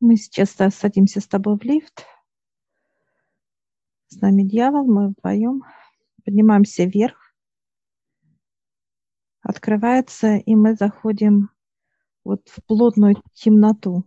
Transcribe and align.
Мы 0.00 0.16
сейчас 0.16 0.50
садимся 0.50 1.20
с 1.20 1.26
тобой 1.26 1.58
в 1.58 1.62
лифт. 1.62 2.04
С 4.08 4.20
нами 4.20 4.42
дьявол, 4.42 4.84
мы 4.84 5.08
вдвоем. 5.08 5.62
Поднимаемся 6.24 6.84
вверх. 6.84 7.34
Открывается, 9.42 10.36
и 10.36 10.54
мы 10.54 10.74
заходим 10.74 11.50
вот 12.24 12.48
в 12.48 12.62
плотную 12.64 13.16
темноту. 13.34 14.04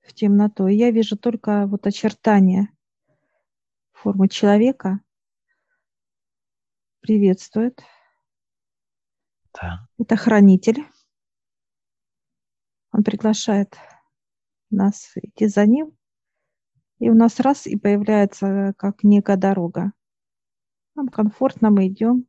В 0.00 0.12
темноту. 0.12 0.66
И 0.66 0.74
я 0.74 0.90
вижу 0.90 1.16
только 1.16 1.66
вот 1.66 1.86
очертания 1.86 2.68
формы 3.92 4.28
человека. 4.28 5.00
Приветствует. 7.00 7.82
Да. 9.52 9.86
Это 9.98 10.16
хранитель. 10.16 10.84
Он 13.00 13.04
приглашает 13.04 13.78
нас 14.68 15.12
идти 15.16 15.46
за 15.46 15.64
ним. 15.64 15.96
И 16.98 17.08
у 17.08 17.14
нас 17.14 17.40
раз 17.40 17.66
и 17.66 17.78
появляется 17.78 18.74
как 18.76 19.04
некая 19.04 19.38
дорога. 19.38 19.92
Нам 20.94 21.08
комфортно, 21.08 21.70
мы 21.70 21.88
идем, 21.88 22.26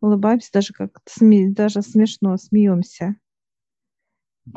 улыбаемся, 0.00 0.50
даже 0.54 0.72
как 0.72 1.02
сме, 1.04 1.50
даже 1.50 1.82
смешно 1.82 2.38
смеемся. 2.38 3.16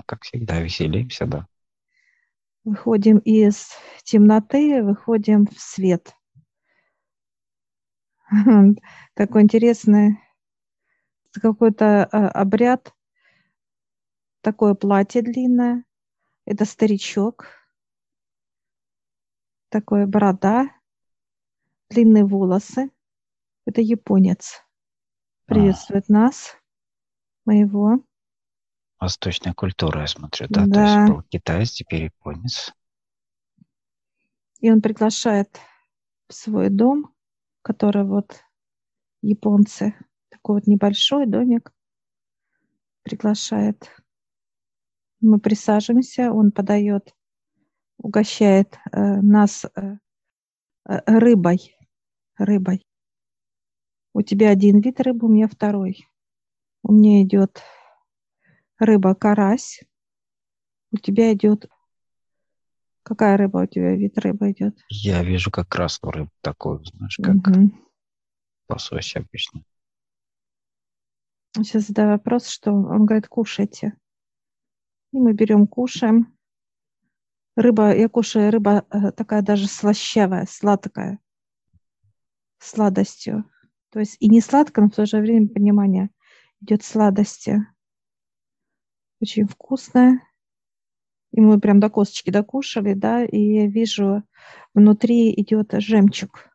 Как 0.06 0.22
всегда, 0.22 0.62
веселимся, 0.62 1.26
да. 1.26 1.46
Выходим 2.64 3.18
из 3.18 3.68
темноты, 4.06 4.82
выходим 4.82 5.46
в 5.46 5.60
свет. 5.60 6.16
Такой 9.14 9.42
интересный 9.42 10.20
какой-то 11.34 12.06
а, 12.06 12.30
обряд 12.30 12.94
такое 14.42 14.74
платье 14.74 15.22
длинное. 15.22 15.84
Это 16.46 16.66
старичок. 16.66 17.48
Такое 19.70 20.08
борода, 20.08 20.70
длинные 21.90 22.26
волосы. 22.26 22.90
Это 23.66 23.82
японец. 23.82 24.64
Приветствует 25.46 26.06
а. 26.10 26.14
нас, 26.14 26.58
моего. 27.46 28.04
Восточная 29.00 29.54
культура, 29.54 30.02
я 30.02 30.08
смотрю, 30.08 30.48
да? 30.50 30.66
да. 30.66 30.74
То 30.74 30.82
есть 30.82 31.12
был 31.12 31.24
китаец, 31.24 31.72
теперь 31.72 32.04
японец. 32.06 32.74
И 34.60 34.70
он 34.72 34.82
приглашает 34.82 35.60
в 36.28 36.34
свой 36.34 36.70
дом, 36.70 37.14
который 37.62 38.04
вот 38.04 38.44
японцы, 39.22 39.96
такой 40.30 40.56
вот 40.56 40.68
небольшой 40.68 41.26
домик, 41.26 41.72
приглашает 43.04 43.90
мы 45.22 45.40
присаживаемся, 45.40 46.32
он 46.32 46.52
подает, 46.52 47.14
угощает 47.98 48.78
э, 48.92 49.22
нас 49.22 49.66
э, 49.66 49.98
э, 50.88 51.00
рыбой. 51.06 51.76
Рыбой. 52.38 52.86
У 54.14 54.22
тебя 54.22 54.50
один 54.50 54.80
вид 54.80 55.00
рыбы, 55.02 55.28
у 55.28 55.32
меня 55.32 55.48
второй. 55.48 56.08
У 56.84 56.94
меня 56.94 57.22
идет 57.24 57.62
рыба 58.80 59.14
карась. 59.14 59.82
У 60.92 60.98
тебя 60.98 61.34
идет 61.34 61.70
Какая 63.10 63.38
рыба 63.38 63.64
у 63.64 63.66
тебя 63.66 63.96
вид 63.96 64.20
рыбы 64.20 64.52
идет? 64.52 64.78
Я 64.88 65.24
вижу 65.24 65.50
как 65.50 65.68
красную 65.68 66.12
рыбу 66.12 66.32
такую, 66.42 66.84
знаешь, 66.86 67.18
как 67.18 67.38
угу. 67.38 67.72
лосось 68.70 69.16
обычно. 69.16 69.64
Сейчас 71.56 71.88
задаю 71.88 72.10
вопрос, 72.10 72.48
что 72.48 72.72
он 72.72 73.08
говорит, 73.08 73.28
кушайте. 73.28 73.94
И 75.12 75.18
мы 75.18 75.34
берем, 75.34 75.66
кушаем. 75.66 76.38
Рыба, 77.56 77.96
я 77.96 78.08
кушаю, 78.10 78.52
рыба 78.52 78.86
э, 78.90 79.12
такая 79.12 79.42
даже 79.42 79.68
слащавая, 79.68 80.46
сладкая, 80.48 81.20
сладостью. 82.60 83.50
То 83.90 84.00
есть 84.00 84.18
и 84.20 84.30
не 84.30 84.40
сладко, 84.40 84.82
но 84.82 84.88
в 84.88 84.96
то 84.96 85.06
же 85.06 85.18
время 85.18 85.50
понимание 85.50 86.10
идет 86.62 86.84
сладости. 86.84 87.66
Очень 89.20 89.48
вкусная. 89.48 90.22
И 91.32 91.42
мы 91.42 91.60
прям 91.60 91.80
до 91.80 91.90
косточки 91.90 92.30
докушали, 92.30 92.94
да, 92.94 93.26
и 93.26 93.40
я 93.40 93.68
вижу, 93.68 94.24
внутри 94.74 95.34
идет 95.34 95.74
жемчуг. 95.74 96.50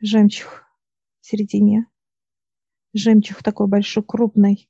Жемчуг 0.00 0.64
в 1.20 1.26
середине. 1.26 1.86
Жемчуг 2.92 3.42
такой 3.42 3.68
большой, 3.68 4.04
крупный 4.04 4.68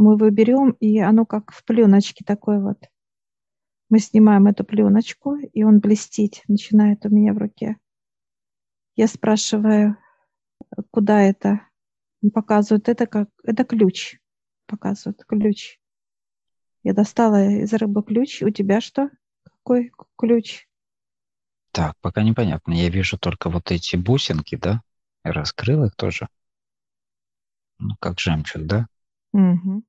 мы 0.00 0.14
его 0.14 0.30
берем, 0.30 0.70
и 0.80 0.98
оно 0.98 1.26
как 1.26 1.52
в 1.52 1.62
пленочке 1.64 2.24
такой 2.24 2.60
вот. 2.60 2.78
Мы 3.90 3.98
снимаем 3.98 4.46
эту 4.46 4.64
пленочку, 4.64 5.36
и 5.36 5.62
он 5.62 5.80
блестеть 5.80 6.42
начинает 6.48 7.04
у 7.04 7.10
меня 7.10 7.34
в 7.34 7.38
руке. 7.38 7.76
Я 8.96 9.08
спрашиваю, 9.08 9.98
куда 10.90 11.20
это? 11.20 11.60
Он 12.22 12.30
показывает, 12.30 12.88
это 12.88 13.06
как, 13.06 13.28
это 13.44 13.64
ключ. 13.64 14.18
Показывает 14.66 15.22
ключ. 15.26 15.78
Я 16.82 16.94
достала 16.94 17.44
из 17.46 17.72
рыбы 17.74 18.02
ключ. 18.02 18.42
У 18.42 18.48
тебя 18.48 18.80
что? 18.80 19.10
Какой 19.42 19.92
ключ? 20.16 20.66
Так, 21.72 21.94
пока 22.00 22.22
непонятно. 22.22 22.72
Я 22.72 22.88
вижу 22.88 23.18
только 23.18 23.50
вот 23.50 23.70
эти 23.70 23.96
бусинки, 23.96 24.56
да? 24.56 24.80
Я 25.24 25.32
раскрыл 25.32 25.84
их 25.84 25.94
тоже. 25.94 26.28
Ну, 27.78 27.96
как 28.00 28.18
жемчуг, 28.18 28.64
да? 28.64 28.86
Угу. 29.32 29.84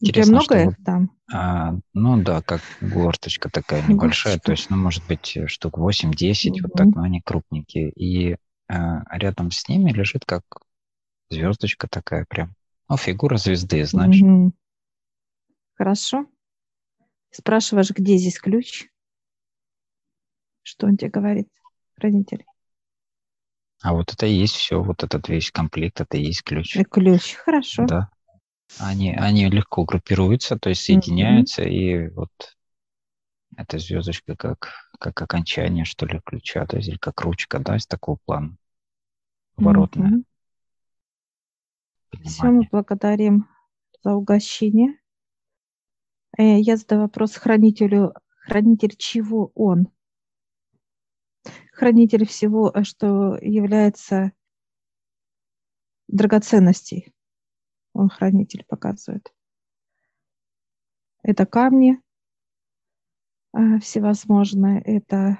Интересно, 0.00 0.32
много 0.32 0.44
что 0.44 0.58
их 0.58 0.66
вот, 0.66 0.76
там? 0.84 1.10
А, 1.32 1.74
ну 1.92 2.22
да, 2.22 2.40
как 2.42 2.60
горточка 2.80 3.50
такая 3.50 3.82
небольшая, 3.82 4.34
Горсточка. 4.34 4.46
то 4.46 4.52
есть, 4.52 4.70
ну, 4.70 4.76
может 4.76 5.06
быть, 5.06 5.36
э, 5.36 5.46
штук 5.48 5.78
8-10, 5.78 6.50
угу. 6.50 6.58
вот 6.62 6.72
так, 6.74 6.86
но 6.94 7.02
они 7.02 7.20
крупненькие. 7.20 7.90
И 7.90 8.36
а, 8.68 9.02
рядом 9.16 9.50
с 9.50 9.68
ними 9.68 9.90
лежит 9.90 10.24
как 10.24 10.42
звездочка 11.30 11.88
такая 11.88 12.26
прям. 12.28 12.54
Ну, 12.88 12.96
фигура 12.96 13.36
звезды, 13.36 13.84
знаешь. 13.84 14.20
Угу. 14.22 14.52
Хорошо. 15.74 16.26
Спрашиваешь, 17.30 17.90
где 17.90 18.16
здесь 18.16 18.38
ключ? 18.38 18.88
Что 20.62 20.86
он 20.86 20.96
тебе 20.96 21.10
говорит, 21.10 21.48
хранитель? 21.96 22.44
А 23.82 23.94
вот 23.94 24.12
это 24.12 24.26
и 24.26 24.32
есть 24.32 24.54
все, 24.54 24.82
вот 24.82 25.02
этот 25.04 25.28
весь 25.28 25.50
комплект, 25.50 26.00
это 26.00 26.16
и 26.16 26.24
есть 26.24 26.42
ключ. 26.42 26.76
И 26.76 26.84
ключ, 26.84 27.34
хорошо. 27.34 27.86
Да. 27.86 28.10
Они, 28.78 29.14
они 29.14 29.48
легко 29.48 29.84
группируются, 29.84 30.58
то 30.58 30.68
есть 30.68 30.82
соединяются, 30.82 31.62
mm-hmm. 31.62 31.70
и 31.70 32.08
вот 32.08 32.30
эта 33.56 33.78
звездочка 33.78 34.36
как, 34.36 34.72
как 34.98 35.20
окончание, 35.20 35.84
что 35.84 36.06
ли, 36.06 36.20
ключа, 36.24 36.66
то 36.66 36.76
есть 36.76 36.88
или 36.88 36.98
как 36.98 37.20
ручка, 37.22 37.58
да, 37.58 37.76
из 37.76 37.86
такого 37.86 38.18
плана, 38.24 38.56
поворотная. 39.56 40.10
Mm-hmm. 40.10 40.24
Все, 42.24 42.44
мы 42.46 42.68
благодарим 42.70 43.48
за 44.02 44.14
угощение. 44.14 44.98
Э, 46.36 46.58
я 46.60 46.76
задаю 46.76 47.02
вопрос 47.02 47.34
хранителю. 47.36 48.14
Хранитель 48.44 48.96
чего 48.96 49.50
он? 49.54 49.88
Хранитель 51.72 52.26
всего, 52.26 52.70
э, 52.74 52.84
что 52.84 53.36
является 53.40 54.32
драгоценностей 56.06 57.12
он 57.98 58.08
хранитель 58.08 58.64
показывает. 58.64 59.32
Это 61.22 61.46
камни 61.46 62.00
э, 63.52 63.78
всевозможные, 63.80 64.80
это 64.82 65.38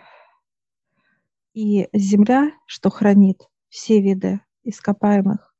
и 1.55 1.89
земля, 1.93 2.51
что 2.67 2.91
хранит 2.91 3.49
все 3.69 4.01
виды 4.01 4.41
ископаемых. 4.65 5.55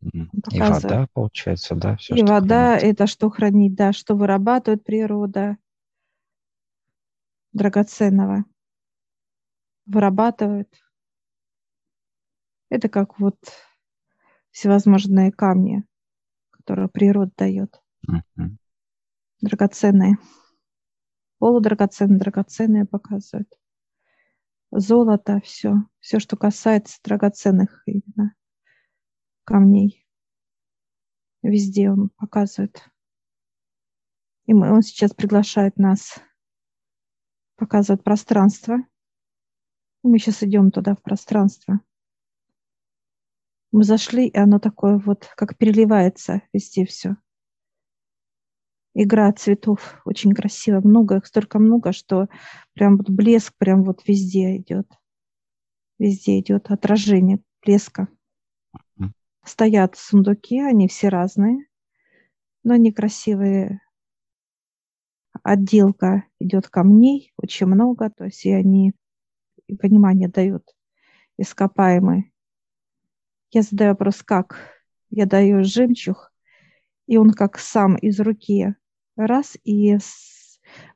И 0.00 0.60
вода, 0.60 1.06
получается, 1.12 1.74
да? 1.74 1.96
Все, 1.96 2.14
и 2.14 2.22
вода 2.22 2.78
хранит. 2.78 2.94
это 2.94 3.06
что 3.06 3.28
хранит, 3.28 3.74
да, 3.74 3.92
что 3.92 4.14
вырабатывает 4.14 4.84
природа 4.84 5.58
драгоценного. 7.52 8.44
Вырабатывает. 9.86 10.72
Это 12.70 12.88
как 12.88 13.18
вот 13.18 13.36
всевозможные 14.50 15.32
камни, 15.32 15.84
которые 16.50 16.88
природа 16.88 17.32
дает. 17.36 17.80
Uh-huh. 18.08 18.56
Драгоценные. 19.40 20.18
Полудрагоценные, 21.38 22.18
драгоценные 22.18 22.84
показывают. 22.84 23.48
Золото, 24.70 25.40
все. 25.44 25.74
Все, 25.98 26.20
что 26.20 26.36
касается 26.36 26.98
драгоценных 27.02 27.82
именно 27.86 28.34
камней. 29.44 30.06
Везде 31.42 31.90
он 31.90 32.10
показывает. 32.10 32.88
И 34.46 34.52
мы, 34.52 34.72
он 34.72 34.82
сейчас 34.82 35.12
приглашает 35.12 35.76
нас 35.76 36.20
показывать 37.56 38.04
пространство. 38.04 38.78
Мы 40.02 40.18
сейчас 40.18 40.42
идем 40.42 40.70
туда, 40.70 40.94
в 40.94 41.02
пространство. 41.02 41.80
Мы 43.72 43.84
зашли, 43.84 44.26
и 44.26 44.36
оно 44.36 44.58
такое 44.58 44.98
вот, 44.98 45.28
как 45.36 45.56
переливается 45.56 46.42
везде 46.52 46.84
все. 46.84 47.16
игра 48.94 49.32
цветов 49.32 50.00
очень 50.04 50.32
красиво, 50.32 50.80
много 50.80 51.16
их, 51.16 51.26
столько 51.26 51.58
много, 51.58 51.92
что 51.92 52.28
прям 52.74 52.96
вот 52.96 53.08
блеск 53.10 53.54
прям 53.56 53.84
вот 53.84 54.06
везде 54.06 54.56
идет. 54.56 54.90
Везде 55.98 56.40
идет 56.40 56.70
отражение 56.70 57.40
блеска. 57.62 58.08
Стоят 59.44 59.96
сундуки, 59.96 60.60
они 60.60 60.86
все 60.86 61.08
разные, 61.08 61.66
но 62.62 62.74
они 62.74 62.92
красивые. 62.92 63.80
Отделка 65.42 66.24
идет 66.38 66.68
камней, 66.68 67.32
очень 67.36 67.66
много, 67.66 68.10
то 68.10 68.24
есть 68.24 68.44
и 68.44 68.52
они 68.52 68.92
и 69.66 69.76
понимание 69.76 70.28
дают 70.28 70.64
ископаемые. 71.38 72.30
Я 73.52 73.62
задаю 73.62 73.90
вопрос, 73.90 74.22
как? 74.22 74.58
Я 75.08 75.26
даю 75.26 75.64
жемчуг, 75.64 76.32
и 77.06 77.16
он 77.16 77.32
как 77.32 77.58
сам 77.58 77.96
из 77.96 78.20
руки 78.20 78.76
раз 79.16 79.56
и 79.64 79.98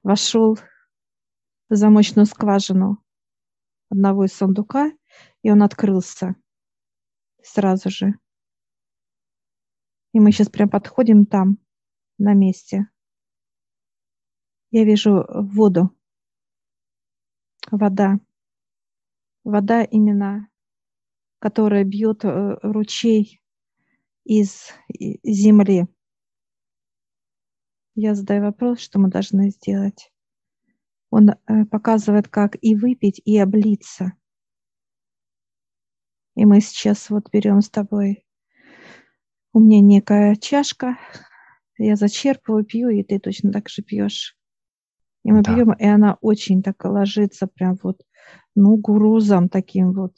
вошел 0.05 0.57
в 1.69 1.75
замочную 1.75 2.27
скважину 2.27 3.03
одного 3.91 4.25
из 4.25 4.33
сундука, 4.35 4.93
и 5.43 5.51
он 5.51 5.63
открылся 5.65 6.37
сразу 7.43 7.91
же. 7.91 8.15
И 10.13 10.21
мы 10.21 10.31
сейчас 10.31 10.49
прям 10.49 10.69
подходим 10.69 11.27
там, 11.27 11.59
на 12.19 12.35
месте. 12.35 12.89
Я 14.71 14.85
вижу 14.85 15.25
воду. 15.29 15.91
Вода. 17.71 18.21
Вода 19.43 19.83
именно, 19.83 20.49
которая 21.45 21.85
бьет 21.85 22.25
э, 22.25 22.57
ручей 22.63 23.43
из 24.25 24.71
земли. 24.89 25.87
Я 27.95 28.15
задаю 28.15 28.45
вопрос, 28.45 28.81
что 28.81 28.99
мы 28.99 29.11
должны 29.11 29.51
сделать. 29.51 30.11
Он 31.11 31.29
э, 31.29 31.67
показывает, 31.67 32.29
как 32.29 32.57
и 32.63 32.75
выпить, 32.75 33.21
и 33.27 33.37
облиться. 33.37 34.15
И 36.35 36.47
мы 36.47 36.63
сейчас 36.63 37.11
вот 37.11 37.29
берем 37.31 37.61
с 37.61 37.69
тобой, 37.69 38.25
у 39.53 39.61
меня 39.61 39.83
некая 39.83 40.37
чашка, 40.37 40.97
я 41.77 41.97
зачерпываю, 41.97 42.65
пью, 42.65 42.89
и 42.89 43.03
ты 43.03 43.19
точно 43.19 43.53
так 43.53 43.69
же 43.69 43.83
пьешь. 43.83 44.35
И 45.25 45.31
мы 45.31 45.43
да. 45.43 45.55
пьем, 45.55 45.75
и 45.75 45.85
она 45.85 46.17
очень 46.23 46.63
так 46.63 46.83
ложится, 46.87 47.47
прям 47.47 47.77
вот, 47.83 48.01
ну, 48.55 48.79
грузом 48.79 49.51
таким 49.51 49.93
вот, 49.93 50.17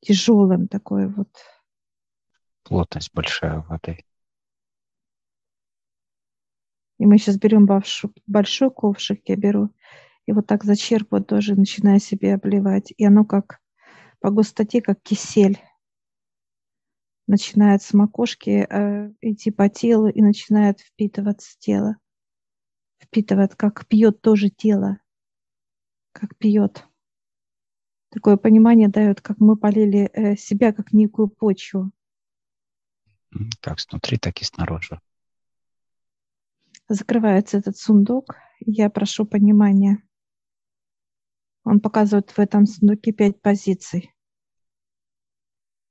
тяжелым 0.00 0.68
такой 0.68 1.08
вот. 1.08 1.28
Плотность 2.62 3.12
большая 3.14 3.60
воды. 3.68 4.04
И 6.98 7.06
мы 7.06 7.18
сейчас 7.18 7.38
берем 7.38 7.66
большой, 7.66 8.10
большой 8.26 8.70
ковшик, 8.70 9.20
я 9.26 9.36
беру, 9.36 9.70
и 10.26 10.32
вот 10.32 10.46
так 10.46 10.64
зачерпываю 10.64 11.24
тоже, 11.24 11.54
начинаю 11.54 12.00
себе 12.00 12.34
обливать. 12.34 12.92
И 12.96 13.04
оно 13.04 13.24
как 13.24 13.60
по 14.20 14.30
густоте, 14.30 14.82
как 14.82 15.00
кисель. 15.02 15.58
Начинает 17.28 17.82
с 17.82 17.92
макушки 17.92 18.66
э, 18.68 19.12
идти 19.20 19.50
по 19.50 19.68
телу 19.68 20.08
и 20.08 20.22
начинает 20.22 20.80
впитываться 20.80 21.56
тело. 21.58 21.96
Впитывает, 23.00 23.54
как 23.54 23.86
пьет 23.86 24.20
тоже 24.20 24.48
тело. 24.48 24.98
Как 26.12 26.36
пьет. 26.38 26.86
Такое 28.10 28.36
понимание 28.36 28.88
дает, 28.88 29.20
как 29.20 29.38
мы 29.38 29.56
полили 29.56 30.10
э, 30.12 30.36
себя 30.36 30.72
как 30.72 30.92
некую 30.92 31.28
почву. 31.28 31.90
Как 33.60 33.80
снутри, 33.80 34.16
так 34.18 34.40
и 34.40 34.44
снаружи. 34.44 35.00
Закрывается 36.88 37.58
этот 37.58 37.76
сундук. 37.76 38.36
Я 38.60 38.90
прошу 38.90 39.26
понимания. 39.26 40.02
Он 41.64 41.80
показывает 41.80 42.30
в 42.30 42.38
этом 42.38 42.64
сундуке 42.66 43.12
пять 43.12 43.42
позиций. 43.42 44.14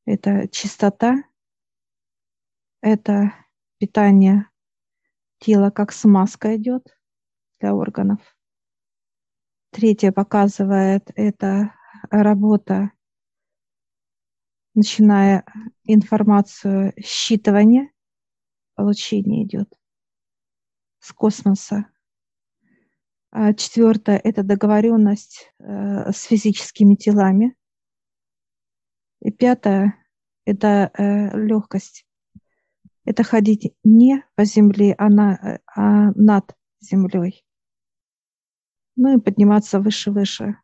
Это 0.06 0.48
чистота, 0.48 1.16
это 2.82 3.34
питание 3.80 4.48
тела, 5.40 5.72
как 5.72 5.92
смазка 5.92 6.56
идет 6.56 6.98
для 7.60 7.74
органов. 7.74 8.20
Третье 9.72 10.12
показывает 10.12 11.12
это 11.16 11.74
работа, 12.10 12.92
начиная 14.74 15.46
информацию 15.84 16.94
считывания, 17.00 17.88
получение 18.76 19.46
идет 19.46 19.74
с 21.00 21.14
космоса. 21.14 21.88
А 23.32 23.54
четвертое– 23.54 24.18
это 24.24 24.44
договоренность 24.44 25.52
э, 25.60 26.12
с 26.12 26.24
физическими 26.24 26.96
телами. 26.96 27.56
И 29.22 29.32
пятое– 29.32 29.96
это 30.46 30.92
э, 30.94 31.38
легкость. 31.38 32.06
Это 33.04 33.24
ходить 33.24 33.76
не 33.84 34.24
по 34.36 34.46
земле, 34.46 34.96
а, 34.98 35.10
на, 35.10 35.60
а 35.76 36.12
над 36.14 36.56
землей. 36.80 37.46
Ну 38.96 39.18
и 39.18 39.22
подниматься 39.22 39.80
выше-выше. 39.80 40.58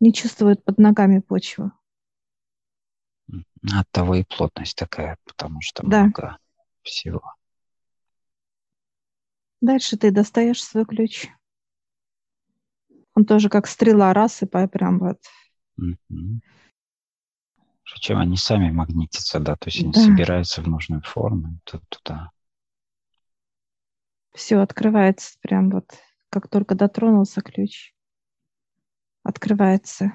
Не 0.00 0.12
чувствуют 0.12 0.64
под 0.64 0.78
ногами 0.78 1.20
почву. 1.20 1.72
От 3.72 3.90
того 3.90 4.14
и 4.14 4.24
плотность 4.24 4.76
такая, 4.76 5.18
потому 5.24 5.60
что 5.60 5.82
да. 5.86 6.04
много 6.04 6.38
всего. 6.82 7.34
Дальше 9.60 9.96
ты 9.96 10.10
достаешь 10.12 10.62
свой 10.62 10.84
ключ. 10.84 11.26
Он 13.14 13.24
тоже 13.24 13.48
как 13.48 13.66
стрела 13.66 14.14
раз 14.14 14.42
и 14.42 14.46
прям 14.46 15.00
вот. 15.00 15.18
Угу. 15.76 16.40
Причем 17.82 18.18
они 18.18 18.36
сами 18.36 18.70
магнитятся, 18.70 19.40
да, 19.40 19.56
то 19.56 19.68
есть 19.68 19.80
они 19.80 19.92
да. 19.92 20.00
собираются 20.00 20.62
в 20.62 20.68
нужную 20.68 21.02
форму 21.02 21.58
туда. 21.64 22.30
Все 24.34 24.58
открывается 24.58 25.36
прям 25.40 25.70
вот, 25.70 25.90
как 26.30 26.48
только 26.48 26.74
дотронулся 26.74 27.40
ключ. 27.40 27.92
Открывается. 29.28 30.14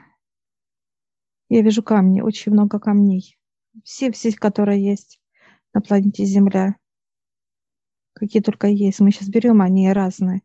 Я 1.50 1.62
вижу 1.62 1.83
камни, 1.83 2.21
очень 2.21 2.51
много 2.51 2.80
камней. 2.80 3.38
Все, 3.83 4.12
все, 4.12 4.31
которые 4.33 4.83
есть 4.83 5.22
на 5.74 5.82
планете 5.82 6.25
Земля 6.25 6.75
какие 8.13 8.41
только 8.41 8.67
есть. 8.67 9.00
Мы 9.00 9.12
сейчас 9.12 9.27
берем, 9.27 9.62
они 9.62 9.91
разные. 9.91 10.41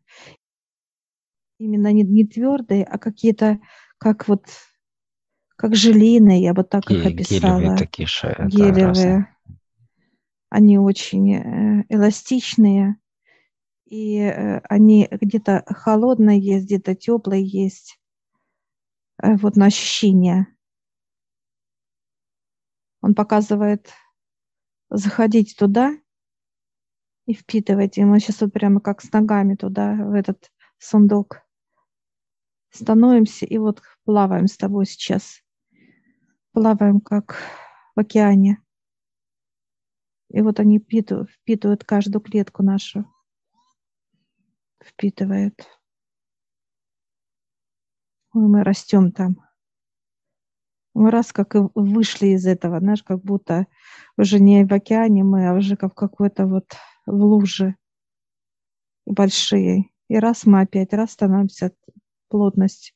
Именно 1.59 1.91
не, 1.91 2.03
не 2.03 2.25
твердые, 2.25 2.83
а 2.83 2.97
какие-то, 2.97 3.59
как 3.97 4.27
вот, 4.27 4.47
как 5.55 5.75
желейные, 5.75 6.41
я 6.41 6.53
бы 6.53 6.63
так 6.63 6.89
их 6.89 7.05
описала. 7.05 7.59
Гелевые 7.59 7.77
такие 7.77 8.07
Гелевые. 8.47 8.93
Да, 9.45 9.55
они 10.49 10.77
очень 10.77 11.35
э, 11.35 11.85
эластичные. 11.89 12.95
И 13.85 14.17
э, 14.19 14.59
они 14.69 15.07
где-то 15.09 15.63
холодные 15.67 16.39
есть, 16.39 16.65
где-то 16.65 16.95
теплые 16.95 17.45
есть. 17.45 17.99
Э, 19.21 19.35
вот 19.35 19.55
на 19.55 19.65
ощущение. 19.65 20.47
Он 23.01 23.15
показывает 23.15 23.91
заходить 24.89 25.55
туда 25.57 25.91
и 27.25 27.33
впитывать. 27.33 27.97
И 27.97 28.03
мы 28.03 28.19
сейчас 28.19 28.41
вот 28.41 28.53
прямо 28.53 28.81
как 28.81 29.01
с 29.01 29.11
ногами 29.11 29.55
туда, 29.55 29.93
в 29.93 30.13
этот 30.13 30.51
сундук 30.77 31.41
становимся 32.71 33.45
и 33.45 33.57
вот 33.57 33.81
плаваем 34.03 34.47
с 34.47 34.57
тобой 34.57 34.85
сейчас. 34.85 35.41
Плаваем 36.51 36.99
как 36.99 37.37
в 37.95 37.99
океане. 37.99 38.61
И 40.29 40.41
вот 40.41 40.59
они 40.59 40.79
впитывают, 40.79 41.29
впитывают 41.31 41.83
каждую 41.83 42.21
клетку 42.21 42.63
нашу. 42.63 43.05
Впитывают. 44.83 45.78
Ой, 48.33 48.47
мы 48.47 48.63
растем 48.63 49.11
там. 49.11 49.37
Мы 50.93 51.11
раз 51.11 51.31
как 51.31 51.55
и 51.55 51.59
вышли 51.75 52.27
из 52.27 52.45
этого, 52.45 52.79
знаешь, 52.79 53.03
как 53.03 53.21
будто 53.21 53.67
уже 54.17 54.39
не 54.39 54.65
в 54.65 54.73
океане 54.73 55.23
мы, 55.23 55.47
а 55.47 55.53
уже 55.53 55.75
как 55.75 55.93
в 55.93 55.95
какой-то 55.95 56.45
вот 56.45 56.73
в 57.05 57.13
луже 57.13 57.75
большие. 59.05 59.89
И 60.09 60.17
раз 60.17 60.45
мы 60.45 60.61
опять, 60.61 60.93
раз 60.93 61.11
становимся, 61.11 61.73
плотность 62.27 62.95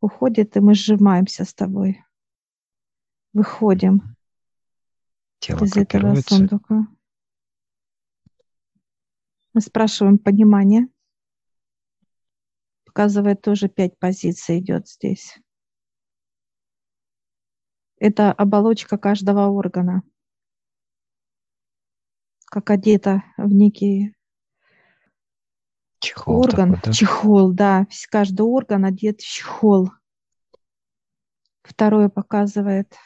уходит, 0.00 0.56
и 0.56 0.60
мы 0.60 0.74
сжимаемся 0.74 1.44
с 1.44 1.54
тобой. 1.54 2.04
Выходим 3.32 4.16
Тело 5.38 5.64
из 5.64 5.76
этого 5.76 6.14
сундука. 6.16 6.86
Мы 9.54 9.60
спрашиваем 9.60 10.18
понимание. 10.18 10.88
Показывает 12.98 13.42
тоже 13.42 13.68
пять 13.68 13.96
позиций 13.96 14.58
идет 14.58 14.88
здесь. 14.88 15.38
Это 17.98 18.32
оболочка 18.32 18.98
каждого 18.98 19.46
органа 19.46 20.02
как 22.46 22.70
одета 22.70 23.22
в 23.36 23.52
некий 23.52 24.16
Чехол 26.00 26.40
орган, 26.40 26.74
такой, 26.74 26.86
да? 26.86 26.92
чехол, 26.92 27.52
да, 27.52 27.86
каждый 28.10 28.42
орган 28.42 28.84
одет 28.84 29.20
в 29.20 29.24
чехол. 29.24 29.92
Второе 31.62 32.08
показывает 32.08 32.96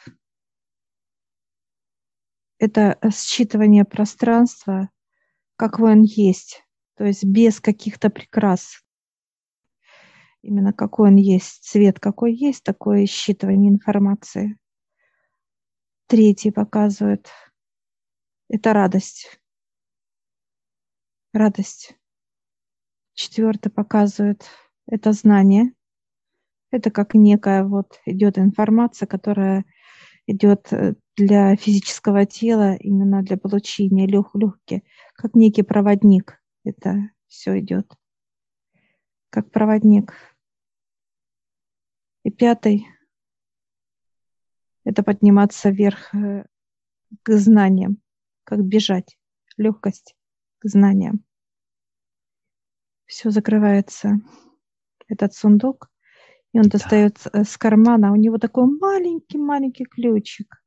это 2.57 2.97
считывание 3.11 3.85
пространства, 3.85 4.89
какой 5.55 5.91
он 5.91 6.01
есть, 6.01 6.63
то 6.95 7.03
есть 7.03 7.23
без 7.23 7.59
каких-то 7.59 8.09
прикрас. 8.09 8.82
Именно 10.43 10.73
какой 10.73 11.09
он 11.09 11.15
есть, 11.15 11.63
цвет 11.63 11.99
какой 12.01 12.35
есть, 12.35 12.63
такое 12.63 13.05
считывание 13.05 13.69
информации. 13.69 14.57
Третий 16.07 16.51
показывает 16.51 17.29
это 18.49 18.73
радость. 18.73 19.39
Радость. 21.33 21.95
Четвертый 23.13 23.71
показывает 23.71 24.43
это 24.85 25.13
знание. 25.13 25.73
Это 26.71 26.91
как 26.91 27.13
некая 27.13 27.63
вот 27.63 28.01
идет 28.05 28.37
информация, 28.37 29.07
которая 29.07 29.63
идет 30.27 30.73
э, 30.73 30.95
для 31.15 31.55
физического 31.55 32.25
тела, 32.25 32.75
именно 32.75 33.23
для 33.23 33.37
получения 33.37 34.07
лег 34.07 34.31
легких, 34.33 34.81
как 35.15 35.35
некий 35.35 35.63
проводник. 35.63 36.41
Это 36.65 37.11
все 37.27 37.59
идет 37.59 37.87
как 39.33 39.49
проводник. 39.49 40.13
И 42.23 42.31
пятый– 42.31 42.87
это 44.85 45.03
подниматься 45.03 45.69
вверх 45.69 46.13
э, 46.15 46.45
к 47.23 47.37
знаниям, 47.37 48.01
как 48.43 48.63
бежать, 48.63 49.17
легкость 49.57 50.15
к 50.59 50.67
знаниям. 50.67 51.23
Все 53.05 53.29
закрывается, 53.29 54.19
этот 55.07 55.33
сундук, 55.33 55.89
и 56.53 56.59
он 56.59 56.63
да. 56.63 56.77
достает 56.77 57.17
э, 57.31 57.43
с 57.43 57.57
кармана, 57.57 58.11
у 58.11 58.15
него 58.15 58.37
такой 58.37 58.65
маленький-маленький 58.65 59.85
ключик. 59.85 60.63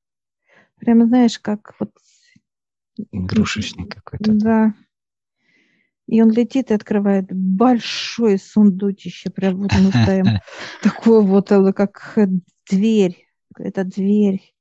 Прямо 0.76 1.06
знаешь, 1.06 1.38
как 1.38 1.74
вот... 1.80 1.92
Игрушечный 3.12 3.86
какой-то. 3.86 4.32
Да. 4.32 4.74
И 6.06 6.22
он 6.22 6.30
летит 6.30 6.70
и 6.70 6.74
открывает 6.74 7.26
большой 7.30 8.38
сундучище, 8.38 9.30
прям 9.30 9.56
вот 9.56 9.72
мы 9.72 9.90
стоим. 9.90 10.24
Такое 10.82 11.20
вот, 11.20 11.50
э, 11.50 11.72
как 11.72 12.16
дверь. 12.70 13.28
Это 13.58 13.84
дверь. 13.84 14.54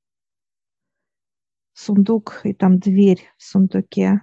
Сундук, 1.73 2.41
и 2.45 2.53
там 2.53 2.79
дверь 2.79 3.21
в 3.37 3.43
сундуке. 3.43 4.21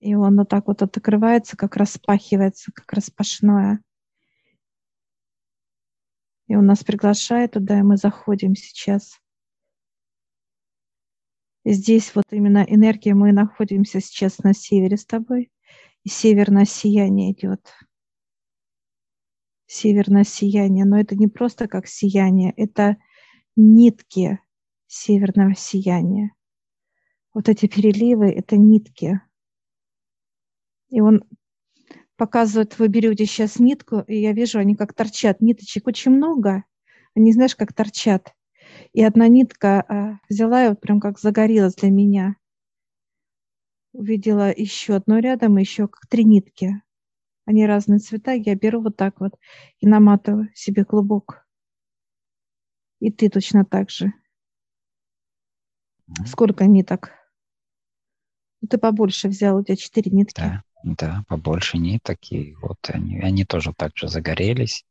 И 0.00 0.14
он 0.14 0.38
вот 0.38 0.48
так 0.48 0.66
вот 0.66 0.82
открывается, 0.82 1.56
как 1.56 1.76
распахивается, 1.76 2.72
как 2.72 2.92
распашное. 2.92 3.80
И 6.48 6.56
он 6.56 6.66
нас 6.66 6.82
приглашает 6.82 7.52
туда, 7.52 7.78
и 7.78 7.82
мы 7.82 7.96
заходим 7.96 8.56
сейчас. 8.56 9.20
И 11.64 11.72
здесь 11.72 12.14
вот 12.14 12.24
именно 12.30 12.64
энергия, 12.66 13.14
мы 13.14 13.32
находимся 13.32 14.00
сейчас 14.00 14.38
на 14.38 14.54
севере 14.54 14.96
с 14.96 15.04
тобой, 15.04 15.50
и 16.04 16.08
северное 16.08 16.64
сияние 16.64 17.32
идет. 17.32 17.60
Северное 19.66 20.24
сияние, 20.24 20.84
но 20.84 20.98
это 20.98 21.14
не 21.14 21.28
просто 21.28 21.68
как 21.68 21.86
сияние, 21.86 22.52
это 22.56 22.96
нитки 23.56 24.40
северного 24.86 25.54
сияния. 25.54 26.32
Вот 27.32 27.48
эти 27.48 27.66
переливы– 27.66 28.30
это 28.32 28.56
нитки. 28.56 29.20
И 30.88 31.00
он 31.00 31.22
показывает, 32.16 32.78
вы 32.78 32.88
берете 32.88 33.24
сейчас 33.24 33.60
нитку, 33.60 34.00
и 34.00 34.16
я 34.16 34.32
вижу, 34.32 34.58
они 34.58 34.74
как 34.74 34.92
торчат. 34.92 35.40
Ниточек 35.40 35.86
очень 35.86 36.10
много, 36.10 36.64
они, 37.14 37.32
знаешь, 37.32 37.54
как 37.54 37.72
торчат. 37.72 38.34
И 38.92 39.02
одна 39.02 39.28
нитка 39.28 39.84
а, 39.88 40.18
взяла 40.28 40.64
и 40.64 40.68
вот 40.68 40.80
прям 40.80 41.00
как 41.00 41.20
загорелась 41.20 41.76
для 41.76 41.90
меня. 41.90 42.36
Увидела 43.92 44.52
еще 44.54 44.94
одну 44.94 45.18
рядом, 45.18 45.56
еще 45.56 45.88
как 45.88 46.06
три 46.06 46.24
нитки. 46.24 46.82
Они 47.44 47.66
разные 47.66 47.98
цвета, 47.98 48.32
я 48.32 48.54
беру 48.54 48.82
вот 48.82 48.96
так 48.96 49.20
вот 49.20 49.38
и 49.78 49.86
наматываю 49.86 50.48
себе 50.54 50.84
клубок. 50.84 51.46
И 53.00 53.10
ты 53.10 53.28
точно 53.28 53.64
так 53.64 53.90
же. 53.90 54.12
Сколько 56.26 56.66
ниток? 56.66 57.10
Ты 58.68 58.78
побольше 58.78 59.28
взял, 59.28 59.56
у 59.56 59.64
тебя 59.64 59.76
четыре 59.76 60.10
нитки. 60.10 60.40
Да. 60.40 60.62
Да, 60.82 61.24
побольше 61.28 61.78
ниток, 61.78 62.18
и 62.32 62.54
вот 62.54 62.78
они, 62.88 63.18
они 63.20 63.44
тоже 63.44 63.74
так 63.74 63.96
же 63.96 64.08
загорелись. 64.08 64.86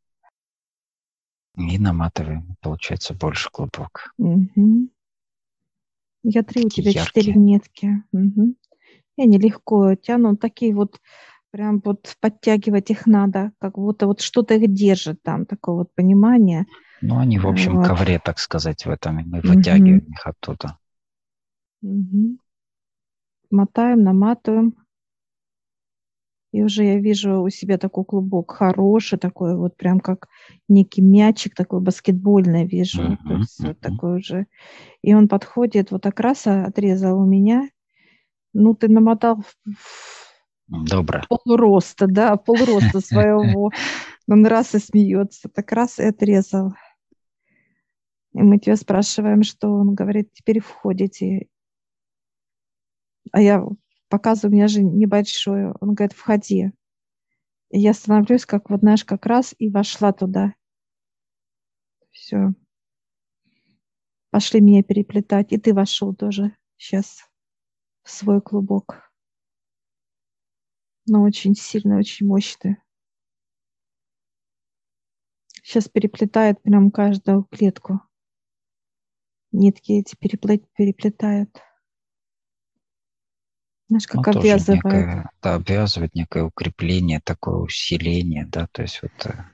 И 1.57 1.79
наматываем, 1.79 2.55
получается, 2.61 3.13
больше 3.15 3.49
клубок. 3.49 4.13
Угу. 4.17 4.89
Я 6.23 6.43
три, 6.43 6.65
у 6.65 6.69
тебя 6.69 6.93
четыре 6.93 7.33
нитки. 7.33 8.03
Угу. 8.11 8.55
И 9.19 9.23
они 9.23 9.37
легко 9.37 9.95
тянут, 9.95 10.39
такие 10.39 10.73
вот, 10.73 11.01
прям 11.51 11.81
вот 11.83 12.15
подтягивать 12.21 12.89
их 12.89 13.05
надо, 13.05 13.51
как 13.59 13.75
будто 13.75 14.07
вот 14.07 14.21
что-то 14.21 14.53
их 14.53 14.73
держит 14.73 15.21
там, 15.21 15.45
такое 15.45 15.75
вот 15.75 15.93
понимание. 15.93 16.67
Ну, 17.01 17.17
они, 17.17 17.37
в 17.37 17.45
общем, 17.45 17.75
вот. 17.75 17.85
ковре, 17.85 18.17
так 18.23 18.39
сказать, 18.39 18.85
в 18.85 18.89
этом, 18.89 19.19
и 19.19 19.25
мы 19.25 19.41
вытягиваем 19.41 19.97
угу. 19.97 20.11
их 20.11 20.25
оттуда. 20.25 20.77
Угу. 21.81 22.37
Мотаем, 23.51 24.03
наматываем. 24.03 24.75
И 26.53 26.63
уже 26.63 26.85
я 26.85 26.97
вижу 26.97 27.41
у 27.41 27.49
себя 27.49 27.77
такой 27.77 28.05
клубок 28.05 28.51
хороший, 28.51 29.19
такой 29.19 29.57
вот 29.57 29.75
прям 29.75 29.99
как 29.99 30.29
некий 30.69 31.01
мячик 31.01 31.55
такой 31.55 31.81
баскетбольный 31.81 32.65
вижу. 32.65 33.03
Uh-huh, 33.03 33.17
То 33.27 33.33
есть 33.35 33.61
uh-huh. 33.61 33.67
вот 33.67 33.79
такой 33.81 34.17
уже. 34.17 34.47
И 35.03 35.13
он 35.13 35.27
подходит, 35.27 35.91
вот 35.91 36.03
так 36.03 36.19
раз 36.21 36.47
отрезал 36.47 37.19
у 37.21 37.25
меня. 37.25 37.69
Ну, 38.53 38.73
ты 38.73 38.87
намотал 38.87 39.43
Добро. 40.67 41.21
полроста, 41.27 42.07
да, 42.07 42.35
полроста 42.35 42.99
своего. 43.01 43.71
Он 44.27 44.45
раз 44.45 44.75
и 44.75 44.79
смеется, 44.79 45.49
так 45.49 45.71
раз 45.71 45.99
и 45.99 46.03
отрезал. 46.03 46.73
И 48.33 48.41
мы 48.41 48.59
тебя 48.59 48.75
спрашиваем, 48.75 49.43
что 49.43 49.69
он 49.69 49.95
говорит, 49.95 50.31
теперь 50.33 50.59
входите. 50.59 51.47
А 53.31 53.41
я 53.41 53.63
показываю, 54.07 54.51
у 54.51 54.55
меня 54.55 54.67
же 54.67 54.83
небольшое. 54.83 55.73
Он 55.79 55.93
говорит, 55.93 56.13
входи. 56.13 56.71
И 57.71 57.79
я 57.79 57.93
становлюсь, 57.93 58.45
как 58.45 58.69
вот, 58.69 58.81
знаешь, 58.81 59.05
как 59.05 59.25
раз 59.25 59.55
и 59.57 59.69
вошла 59.69 60.11
туда. 60.11 60.53
Все. 62.11 62.53
Пошли 64.31 64.61
меня 64.61 64.83
переплетать. 64.83 65.51
И 65.51 65.57
ты 65.57 65.73
вошел 65.73 66.13
тоже 66.13 66.55
сейчас 66.77 67.28
свой 68.09 68.41
клубок. 68.41 69.11
Но 71.07 71.23
очень 71.23 71.55
сильный, 71.55 71.97
очень 71.97 72.27
мощный. 72.27 72.77
Сейчас 75.63 75.87
переплетает 75.87 76.61
прям 76.61 76.91
каждую 76.91 77.43
клетку. 77.43 78.01
Нитки 79.51 79.93
эти 79.93 80.15
переплет, 80.15 80.63
переплетают. 80.73 81.49
Знаешь, 83.87 84.07
как 84.07 84.27
ну, 84.27 84.31
обвязывает. 84.39 84.83
Некое, 84.83 85.29
да, 85.41 85.55
обвязывает 85.55 86.13
некое 86.13 86.43
укрепление, 86.43 87.19
такое 87.19 87.55
усиление, 87.55 88.45
да, 88.45 88.67
то 88.67 88.83
есть 88.83 89.01
вот 89.01 89.25
э, 89.25 89.45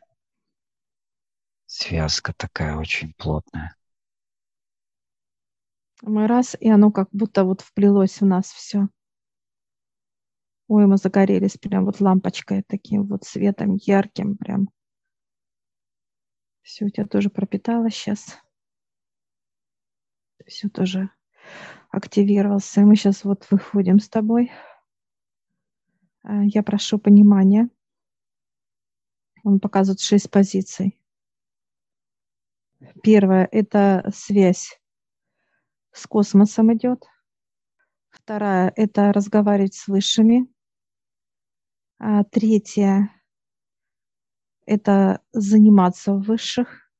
связка 1.66 2.34
такая 2.34 2.76
очень 2.76 3.14
плотная. 3.14 3.76
Мы 6.08 6.28
раз, 6.28 6.56
и 6.60 6.70
оно 6.70 6.92
как 6.92 7.10
будто 7.12 7.44
вот 7.46 7.62
вплелось 7.62 8.22
в 8.22 8.26
нас 8.26 8.52
все. 8.52 8.90
Ой, 10.68 10.86
мы 10.86 10.98
загорелись 10.98 11.58
прям 11.58 11.86
вот 11.86 12.00
лампочкой 12.00 12.62
таким 12.62 13.08
вот 13.08 13.24
светом 13.24 13.74
ярким 13.74 14.38
прям. 14.38 14.70
Все 16.62 16.86
у 16.86 16.90
тебя 16.90 17.08
тоже 17.08 17.32
пропиталось 17.32 17.96
сейчас. 17.96 18.38
Все 20.46 20.70
тоже 20.70 21.10
активировался. 21.90 22.82
Мы 22.82 22.96
сейчас 22.96 23.24
вот 23.24 23.48
выходим 23.50 24.00
с 24.00 24.08
тобой. 24.08 24.52
А, 26.22 26.44
я 26.44 26.62
прошу 26.62 27.00
понимания. 27.00 27.68
Он 29.44 29.60
показывает 29.60 30.02
шесть 30.02 30.30
позиций. 30.30 31.00
Первое– 33.02 33.50
это 33.52 34.12
связь 34.14 34.80
с 35.96 36.06
космосом 36.06 36.74
идет. 36.76 37.04
Вторая– 38.10 38.72
это 38.76 39.12
разговаривать 39.12 39.74
с 39.74 39.88
высшими. 39.88 40.48
А 41.98 42.24
третье– 42.24 43.10
это 44.66 45.22
заниматься 45.32 46.14
в 46.14 46.22
высших. 46.22 46.92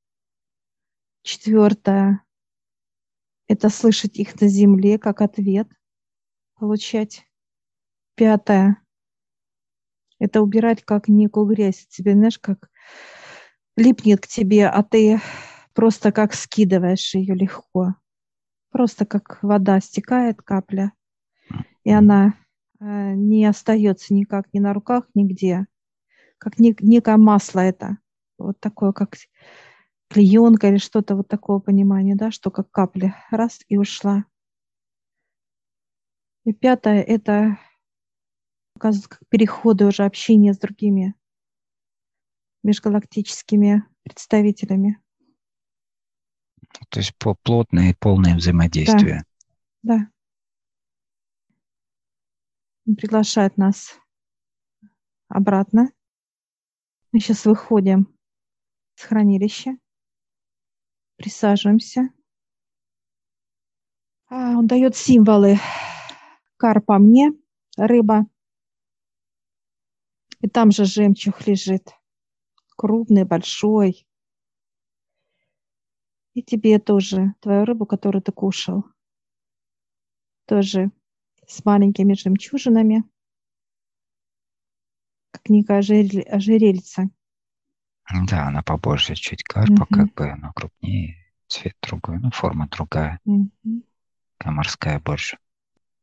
Четвертое 1.22 2.26
это 3.48 3.70
слышать 3.70 4.18
их 4.18 4.40
на 4.42 4.48
земле 4.48 4.98
как 4.98 5.22
ответ. 5.22 5.68
получать. 6.56 7.26
Пятое. 8.16 8.82
Это 10.20 10.42
убирать 10.42 10.84
как 10.84 11.10
некую 11.10 11.46
грязь. 11.48 11.86
Тебе, 11.88 12.14
знаешь, 12.14 12.40
как 12.40 12.70
липнет 13.76 14.22
к 14.22 14.28
тебе, 14.28 14.68
а 14.68 14.82
ты 14.84 15.20
просто 15.74 16.14
как 16.14 16.34
скидываешь 16.34 17.14
ее 17.14 17.36
легко. 17.36 17.96
Просто 18.76 19.06
как 19.06 19.40
вода 19.42 19.80
стекает 19.80 20.42
капля, 20.42 20.92
и 21.86 21.92
она 21.92 22.34
э, 22.82 23.14
не 23.14 23.46
остается 23.46 24.14
никак 24.14 24.54
ни 24.54 24.60
на 24.60 24.74
руках, 24.74 25.08
нигде. 25.14 25.68
Как 26.38 26.60
не, 26.60 26.76
некое 26.82 27.16
масло 27.16 27.62
это. 27.62 28.00
Вот 28.38 28.60
такое, 28.60 28.92
как 28.92 29.16
клеенка 30.10 30.68
или 30.68 30.76
что-то 30.76 31.16
вот 31.16 31.30
такого 31.30 31.60
понимания, 31.60 32.18
да, 32.18 32.32
что 32.32 32.52
как 32.52 32.70
капля. 32.70 33.16
Раз 33.32 33.62
и 33.70 33.78
ушла. 33.78 34.26
И 36.44 36.52
пятое– 36.52 37.02
это, 37.08 37.58
оказывается, 38.76 39.08
как 39.08 39.22
переходы 39.30 39.86
уже 39.86 40.04
общения 40.04 40.54
с 40.54 40.60
другими 40.60 41.16
межгалактическими 42.62 43.86
представителями. 44.04 45.00
То 46.90 47.00
есть 47.00 47.16
по 47.18 47.36
плотное 47.36 47.92
и 47.92 47.94
полное 47.94 48.36
взаимодействие. 48.36 49.24
Да. 49.84 50.10
да. 52.86 52.94
Приглашает 52.96 53.58
нас 53.58 54.00
обратно. 55.28 55.90
Мы 57.12 57.20
сейчас 57.20 57.46
выходим 57.46 58.14
с 58.96 59.04
хранилища, 59.04 59.78
присаживаемся. 61.16 62.10
А, 64.28 64.58
он 64.58 64.68
дает 64.68 64.96
символы. 64.96 65.58
Карпа 66.58 66.98
мне, 66.98 67.32
рыба. 67.78 68.26
И 70.42 70.50
там 70.50 70.72
же 70.72 70.86
жемчуг 70.86 71.48
лежит. 71.48 71.90
Крупный, 72.76 73.24
большой. 73.24 74.06
И 76.36 76.44
тебе 76.44 76.80
тоже, 76.80 77.34
твою 77.40 77.64
рыбу, 77.64 77.86
которую 77.86 78.22
ты 78.22 78.34
кушал. 78.34 78.84
Тоже 80.46 80.92
с 81.48 81.64
маленькими 81.64 82.14
жемчужинами, 82.14 83.06
как 85.32 85.50
некая 85.50 85.80
ожерельца. 85.80 87.10
Да, 88.28 88.48
она 88.48 88.62
побольше 88.64 89.16
чуть 89.16 89.44
карпа, 89.44 89.84
угу. 89.84 89.96
как 89.96 90.14
бы, 90.14 90.36
но 90.36 90.52
крупнее, 90.54 91.16
цвет 91.48 91.78
другой, 91.82 92.20
ну, 92.20 92.32
форма 92.32 92.68
другая. 92.68 93.20
Угу. 93.24 93.84
морская 94.44 95.00
больше. 95.00 95.38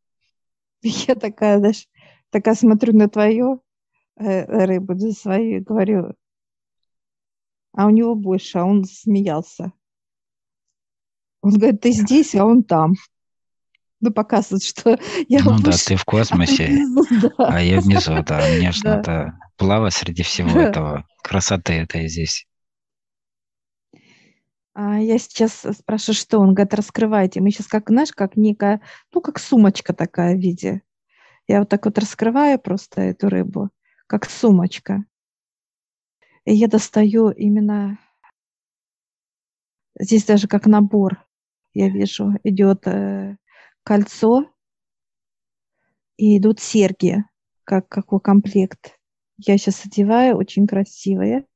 Я 0.83 1.15
такая, 1.15 1.59
знаешь, 1.59 1.87
такая 2.31 2.55
смотрю 2.55 2.97
на 2.97 3.11
твою 3.11 3.63
э, 4.17 4.65
рыбу, 4.65 4.97
за 4.97 5.13
свою, 5.13 5.63
говорю, 5.63 6.15
а 7.73 7.87
у 7.87 7.91
него 7.91 8.15
больше, 8.15 8.59
а 8.59 8.65
он 8.65 8.85
смеялся. 8.85 9.73
Он 11.43 11.59
говорит, 11.59 11.81
ты 11.81 11.91
здесь, 11.91 12.35
а 12.35 12.45
он 12.45 12.63
там. 12.63 12.95
Ну, 14.01 14.13
показывает, 14.13 14.65
что 14.65 14.99
я 15.29 15.43
Ну 15.43 15.53
выше, 15.53 15.65
да, 15.65 15.73
ты 15.87 15.97
в 15.97 16.05
космосе, 16.05 16.79
а, 17.39 17.61
я 17.61 17.81
внизу, 17.81 18.23
да. 18.25 18.41
Мне 18.49 18.73
же 18.73 18.85
надо 18.85 19.39
плавать 19.57 19.95
среди 19.95 20.23
всего 20.23 20.59
этого. 20.61 21.05
Красоты 21.23 21.75
этой 21.75 22.09
здесь. 22.09 22.47
А 24.75 24.99
я 24.99 25.19
сейчас 25.19 25.53
спрашиваю, 25.53 26.15
что 26.15 26.39
он 26.39 26.55
говорит, 26.55 26.75
раскрывайте. 26.75 27.41
Мы 27.41 27.51
сейчас 27.51 27.67
как, 27.67 27.91
знаешь, 27.91 28.13
как 28.13 28.37
некая, 28.37 28.81
ну, 29.13 29.21
как 29.21 29.39
сумочка 29.39 29.93
такая 29.93 30.35
в 30.35 30.41
виде. 30.41 30.83
Я 31.47 31.59
вот 31.59 31.69
так 31.69 31.85
вот 31.85 31.99
раскрываю 31.99 32.59
просто 32.59 33.03
эту 33.03 33.29
рыбу, 33.29 33.71
как 34.07 34.29
сумочка. 34.29 35.05
И 36.45 36.55
я 36.55 36.69
достаю 36.69 37.31
именно 37.31 37.99
здесь 39.99 40.25
даже 40.25 40.49
как 40.49 40.67
набор, 40.67 41.25
я 41.75 41.89
вижу, 41.89 42.33
идет 42.45 42.87
э, 42.87 43.37
кольцо 43.83 44.47
и 46.17 46.39
идут 46.39 46.61
серьги, 46.61 47.25
как 47.65 47.89
какой 47.89 48.21
комплект. 48.21 48.99
Я 49.39 49.59
сейчас 49.59 49.85
одеваю, 49.85 50.37
очень 50.37 50.67
красивые. 50.67 51.47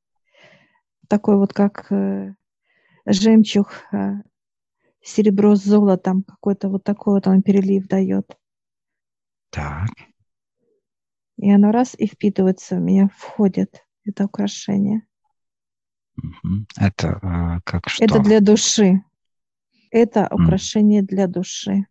Такой 1.07 1.37
вот 1.37 1.53
как 1.53 1.91
э, 1.91 2.35
жемчуг, 3.05 3.71
э, 3.93 4.15
серебро 5.01 5.55
с 5.55 5.63
золотом, 5.63 6.23
какой-то 6.23 6.69
вот 6.69 6.83
такой 6.83 7.15
вот 7.15 7.27
он 7.27 7.41
перелив 7.41 7.87
дает. 7.87 8.37
Так. 9.51 9.89
И 11.37 11.51
оно 11.51 11.71
раз 11.71 11.95
и 11.97 12.07
впитывается 12.07 12.75
в 12.75 12.79
меня, 12.79 13.09
входит 13.15 13.85
это 14.03 14.25
украшение. 14.25 15.03
Это 16.77 17.19
э, 17.21 17.61
как 17.63 17.87
что? 17.89 18.03
Это 18.03 18.19
для 18.19 18.39
души. 18.39 19.03
Это 19.91 20.27
украшение 20.31 21.01
для 21.01 21.27
души. 21.27 21.85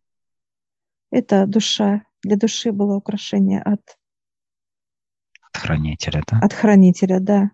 Это 1.10 1.46
душа. 1.46 2.02
Для 2.22 2.36
души 2.36 2.72
было 2.72 2.96
украшение 2.96 3.62
от... 3.62 3.98
От 5.40 5.56
хранителя, 5.56 6.22
да? 6.26 6.38
От 6.42 6.52
хранителя, 6.52 7.20
да. 7.20 7.50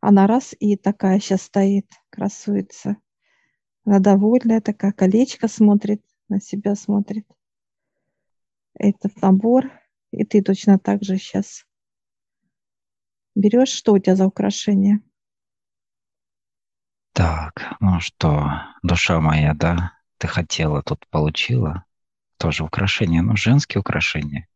Она 0.00 0.26
раз 0.26 0.54
и 0.60 0.76
такая 0.76 1.18
сейчас 1.18 1.42
стоит, 1.42 1.86
красуется. 2.10 2.96
Она 3.84 3.98
довольная, 3.98 4.60
такая 4.60 4.92
колечко 4.92 5.48
смотрит, 5.48 6.02
на 6.28 6.40
себя 6.40 6.74
смотрит. 6.74 7.26
Этот 8.74 9.20
набор. 9.22 9.70
И 10.12 10.24
ты 10.24 10.42
точно 10.42 10.78
так 10.78 11.02
же 11.02 11.18
сейчас 11.18 11.66
берешь. 13.34 13.70
Что 13.70 13.92
у 13.94 13.98
тебя 13.98 14.16
за 14.16 14.26
украшение? 14.26 15.00
Так, 17.16 17.76
ну 17.80 17.98
что, 17.98 18.50
душа 18.82 19.20
моя, 19.20 19.54
да, 19.54 19.94
ты 20.18 20.28
хотела, 20.28 20.82
тут 20.82 21.06
получила. 21.08 21.86
Тоже 22.36 22.62
украшение, 22.62 23.22
ну, 23.22 23.36
женские 23.36 23.80
украшения. 23.80 24.46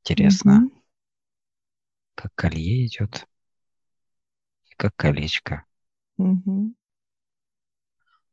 Интересно. 0.00 0.64
Угу. 0.64 0.82
Как 2.16 2.34
колье 2.34 2.86
идет. 2.86 3.28
И 4.72 4.74
как 4.74 4.96
колечко. 4.96 5.64
Угу. 6.16 6.74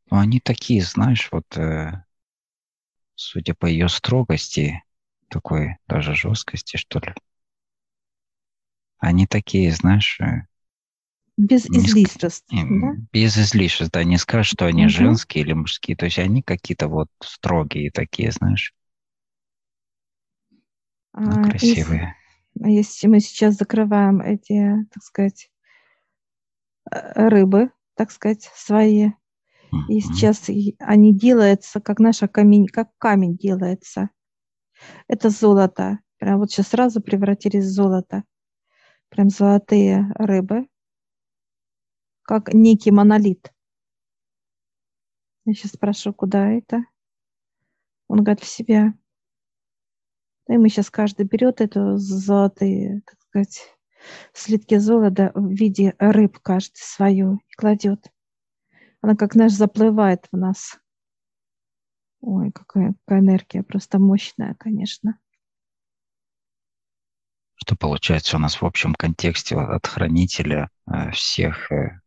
Ну, 0.09 0.17
они 0.17 0.39
такие, 0.39 0.81
знаешь, 0.81 1.29
вот, 1.31 1.55
э, 1.55 2.03
судя 3.13 3.53
по 3.53 3.67
ее 3.67 3.89
строгости, 3.89 4.83
такой 5.29 5.77
даже 5.87 6.15
жесткости, 6.15 6.77
что 6.77 6.97
ли. 6.97 7.13
Они 8.97 9.27
такие, 9.27 9.71
знаешь, 9.71 10.19
э, 10.19 10.48
без 11.39 11.65
излишеств. 11.67 12.45
Да? 12.51 12.95
Без 13.13 13.37
излишеств, 13.37 13.93
да. 13.93 14.03
Не 14.03 14.17
скажешь, 14.17 14.51
что 14.51 14.65
они 14.65 14.83
угу. 14.83 14.89
женские 14.89 15.45
или 15.45 15.53
мужские. 15.53 15.95
То 15.95 16.05
есть 16.05 16.19
они 16.19 16.41
какие-то 16.41 16.89
вот 16.89 17.07
строгие 17.23 17.91
такие, 17.91 18.31
знаешь. 18.31 18.73
Ну, 21.13 21.31
а, 21.31 21.43
красивые. 21.43 22.15
Если, 22.55 22.71
если 22.71 23.07
мы 23.07 23.19
сейчас 23.21 23.55
закрываем 23.55 24.19
эти, 24.19 24.85
так 24.93 25.01
сказать, 25.01 25.49
э, 26.91 27.29
рыбы, 27.29 27.71
так 27.95 28.11
сказать, 28.11 28.51
свои, 28.53 29.11
угу. 29.71 29.81
и 29.87 30.01
сейчас 30.01 30.49
они 30.79 31.17
делаются, 31.17 31.79
как 31.79 31.99
наша 31.99 32.27
камень, 32.27 32.67
как 32.67 32.89
камень 32.97 33.37
делается. 33.37 34.09
Это 35.07 35.29
золото. 35.29 35.99
Прям 36.17 36.39
вот 36.39 36.51
сейчас 36.51 36.67
сразу 36.67 37.01
превратились 37.01 37.63
в 37.63 37.71
золото. 37.71 38.23
Прям 39.09 39.29
золотые 39.29 40.11
рыбы 40.15 40.67
как 42.29 42.53
некий 42.53 42.91
монолит. 42.91 43.51
Я 45.45 45.53
сейчас 45.55 45.71
спрошу, 45.71 46.13
куда 46.13 46.51
это? 46.51 46.85
Он 48.07 48.23
говорит, 48.23 48.43
в 48.43 48.47
себя. 48.47 48.93
И 50.47 50.55
мы 50.59 50.69
сейчас 50.69 50.91
каждый 50.91 51.25
берет 51.25 51.59
эту 51.59 51.97
золотые, 51.97 53.01
так 53.07 53.19
сказать, 53.23 53.75
слитки 54.31 54.77
золота 54.77 55.31
в 55.33 55.49
виде 55.49 55.95
рыб 55.97 56.37
каждый 56.37 56.77
свою 56.77 57.37
и 57.49 57.53
кладет. 57.57 58.11
Она 59.01 59.15
как, 59.15 59.33
знаешь, 59.33 59.53
заплывает 59.53 60.27
в 60.31 60.37
нас. 60.37 60.77
Ой, 62.21 62.51
какая, 62.51 62.93
какая 63.05 63.21
энергия, 63.21 63.63
просто 63.63 63.97
мощная, 63.97 64.53
конечно. 64.53 65.19
Что 67.55 67.75
получается 67.75 68.37
у 68.37 68.39
нас 68.39 68.61
в 68.61 68.65
общем 68.67 68.93
контексте 68.93 69.55
от 69.55 69.87
хранителя 69.87 70.69
э, 70.85 71.09
всех 71.09 71.71
э, 71.71 72.01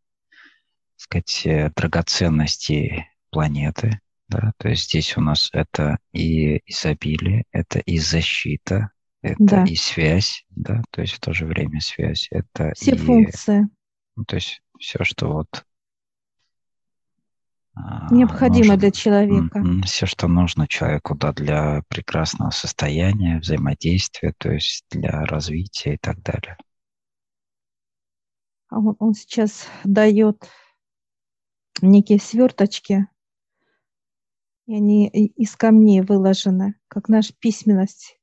сказать, 0.96 1.42
э, 1.46 1.70
драгоценности 1.74 3.06
планеты. 3.30 4.00
Да? 4.28 4.52
То 4.58 4.68
есть 4.68 4.84
здесь 4.84 5.16
у 5.16 5.20
нас 5.20 5.50
это 5.52 5.98
и 6.12 6.60
изобилие, 6.66 7.44
это 7.52 7.80
и 7.80 7.98
защита, 7.98 8.90
это 9.22 9.36
да. 9.38 9.64
и 9.64 9.76
связь, 9.76 10.44
да, 10.50 10.82
то 10.90 11.00
есть 11.00 11.14
в 11.14 11.20
то 11.20 11.32
же 11.32 11.46
время 11.46 11.80
связь, 11.80 12.28
это 12.30 12.72
все 12.74 12.92
и, 12.92 12.96
функции. 12.96 13.68
Ну, 14.16 14.24
то 14.24 14.36
есть 14.36 14.60
все, 14.78 15.04
что 15.04 15.32
вот 15.32 15.64
а, 17.74 18.12
Необходимо 18.12 18.76
для 18.76 18.90
человека. 18.90 19.64
Все, 19.84 20.06
что 20.06 20.28
нужно 20.28 20.68
человеку 20.68 21.14
да, 21.14 21.32
для 21.32 21.82
прекрасного 21.88 22.50
состояния, 22.50 23.38
взаимодействия, 23.38 24.34
то 24.36 24.50
есть 24.50 24.84
для 24.90 25.24
развития 25.24 25.94
и 25.94 25.98
так 25.98 26.20
далее. 26.22 26.56
А 28.68 28.78
он, 28.78 28.96
он 28.98 29.14
сейчас 29.14 29.68
дает 29.84 30.48
некие 31.80 32.18
сверточки, 32.18 33.08
и 34.66 34.74
они 34.74 35.08
из 35.08 35.56
камней 35.56 36.02
выложены, 36.02 36.76
как 36.88 37.08
наша 37.08 37.34
письменность. 37.38 38.18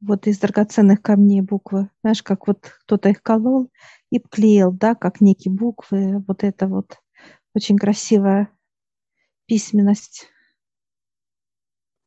Вот 0.00 0.26
из 0.26 0.38
драгоценных 0.38 1.00
камней 1.00 1.42
буквы. 1.42 1.90
Знаешь, 2.02 2.22
как 2.22 2.48
вот 2.48 2.60
кто-то 2.84 3.10
их 3.10 3.22
колол 3.22 3.70
и 4.10 4.18
клеил, 4.18 4.72
да, 4.72 4.94
как 4.94 5.20
некие 5.20 5.54
буквы. 5.54 6.24
Вот 6.26 6.42
это 6.42 6.66
вот 6.66 6.98
очень 7.54 7.76
красивая 7.76 8.50
письменность, 9.46 10.26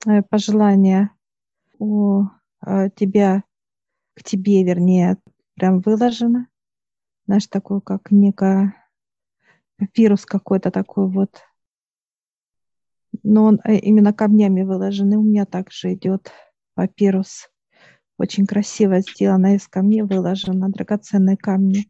э, 0.08 0.24
пожелание 0.24 1.12
у 1.78 2.24
э, 2.66 2.90
тебя, 2.96 3.44
к 4.16 4.24
тебе, 4.24 4.64
вернее, 4.64 5.18
прям 5.56 5.80
выложено. 5.80 6.48
Знаешь, 7.28 7.48
такой, 7.48 7.82
как 7.82 8.12
некая 8.12 8.85
папирус 9.78 10.26
какой-то 10.26 10.72
такой 10.72 11.08
вот. 11.08 11.42
Но 13.24 13.46
он 13.46 13.60
э, 13.64 13.78
именно 13.78 14.14
камнями 14.14 14.64
выложен. 14.64 15.14
И 15.14 15.16
у 15.16 15.24
меня 15.24 15.46
также 15.46 15.94
идет 15.94 16.32
папирус. 16.74 17.50
Очень 18.18 18.46
красиво 18.46 19.00
сделано 19.02 19.56
из 19.56 19.68
камней 19.68 20.02
выложено, 20.02 20.70
драгоценные 20.70 21.38
камни. 21.38 21.90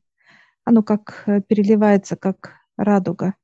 Оно 0.63 0.81
как 0.81 1.23
переливается, 1.47 2.15
как 2.15 2.53
радуга 2.77 3.35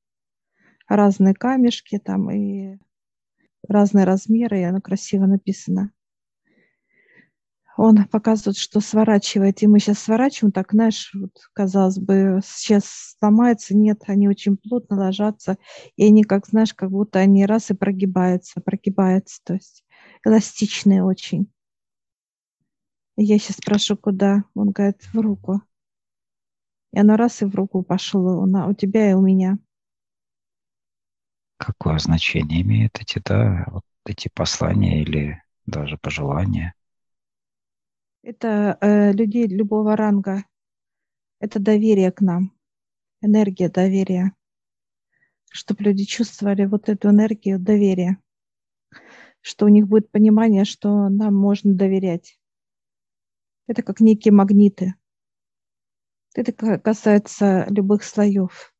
разные 0.96 1.34
камешки 1.34 2.00
там 2.00 2.30
и 2.32 2.78
разные 3.68 4.06
размеры, 4.06 4.60
и 4.60 4.64
оно 4.64 4.82
красиво 4.82 5.26
написано. 5.26 5.92
Он 7.84 8.06
показывает, 8.06 8.58
что 8.58 8.80
сворачивает, 8.80 9.63
и 9.63 9.67
мы 9.67 9.80
сейчас 9.80 9.98
сворачиваем, 9.98 10.52
так, 10.52 10.72
знаешь, 10.72 11.10
вот, 11.15 11.32
казалось 11.54 11.98
бы, 11.98 12.39
сейчас 12.46 13.15
сломается, 13.17 13.76
нет, 13.76 14.04
они 14.06 14.30
очень 14.30 14.56
плотно 14.56 14.98
ложатся, 14.98 15.58
и 15.96 16.06
они, 16.06 16.24
как, 16.24 16.46
знаешь, 16.46 16.76
как 16.76 16.91
будто 16.91 17.17
они 17.17 17.44
раз 17.48 17.72
и 17.72 17.74
прогибаются, 17.74 18.62
прогибаются, 18.62 19.41
то 19.44 19.54
есть 19.56 19.84
эластичные 20.24 21.04
очень. 21.04 21.52
Я 23.17 23.39
сейчас 23.39 23.58
спрошу, 23.58 23.98
куда? 23.98 24.44
Он 24.54 24.70
говорит, 24.70 25.02
в 25.12 25.20
руку. 25.20 25.62
И 26.94 27.00
оно 27.00 27.15
раз 27.15 27.41
и 27.41 27.46
в 27.46 27.56
руку 27.56 27.82
пошло, 27.82 28.44
у 28.44 28.74
тебя 28.76 29.10
и 29.10 29.13
у 29.13 29.22
меня 29.22 29.58
какое 31.58 32.00
значение 32.00 32.62
имеют 32.62 33.00
эти, 33.00 33.22
да, 33.24 33.65
вот 33.72 33.84
эти 34.06 34.30
послания 34.34 35.02
или 35.02 35.41
даже 35.65 35.98
пожелания? 35.98 36.74
Это 38.24 38.78
э, 38.82 39.12
людей 39.14 39.48
любого 39.48 39.96
ранга. 39.96 40.46
Это 41.40 41.60
доверие 41.60 42.12
к 42.12 42.22
нам, 42.22 42.52
энергия 43.22 43.70
доверия. 43.70 44.34
Чтобы 45.52 45.84
люди 45.84 46.06
чувствовали 46.06 46.66
вот 46.66 46.88
эту 46.88 47.10
энергию 47.10 47.60
доверия. 47.60 48.22
Что 49.42 49.66
у 49.66 49.70
них 49.70 49.88
будет 49.88 50.12
понимание, 50.12 50.66
что 50.66 51.10
нам 51.10 51.36
можно 51.36 51.74
доверять. 51.74 52.40
Это 53.68 53.82
как 53.82 54.00
некие 54.00 54.34
магниты. 54.34 54.96
Это 56.36 56.52
касается 56.54 57.66
любых 57.70 58.04
слоев 58.04 58.72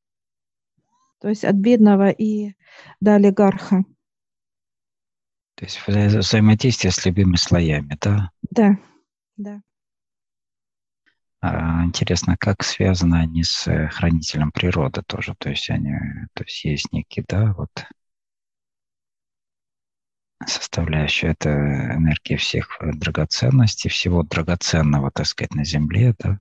то 1.22 1.30
есть 1.30 1.46
от 1.46 1.56
бедного 1.56 2.10
и 2.10 2.56
до 3.00 3.16
олигарха. 3.16 3.86
То 5.56 5.66
есть 5.66 5.80
взаимодействие 5.86 6.92
с 6.92 7.06
любыми 7.06 7.36
слоями, 7.36 7.96
да? 8.02 8.32
Да, 8.50 8.78
да. 9.38 9.62
А, 11.40 11.84
интересно, 11.86 12.38
как 12.38 12.64
связаны 12.64 13.16
они 13.16 13.44
с 13.44 13.68
э, 13.68 13.88
хранителем 13.90 14.52
природы 14.52 15.02
тоже? 15.06 15.36
То 15.40 15.50
есть 15.50 15.70
они, 15.70 15.94
то 16.34 16.44
есть 16.44 16.64
есть 16.64 16.94
некие, 16.94 17.26
да, 17.28 17.54
вот 17.54 17.70
составляющая 20.46 21.30
это 21.30 21.50
энергия 21.50 22.38
всех 22.38 22.80
драгоценностей, 22.82 23.90
всего 23.90 24.24
драгоценного, 24.24 25.12
так 25.12 25.26
сказать, 25.26 25.56
на 25.56 25.64
Земле, 25.64 26.16
да? 26.20 26.40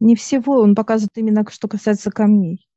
Не 0.00 0.16
всего, 0.16 0.60
он 0.60 0.74
показывает 0.74 1.16
именно, 1.16 1.44
что 1.48 1.68
касается 1.68 2.10
камней 2.10 2.68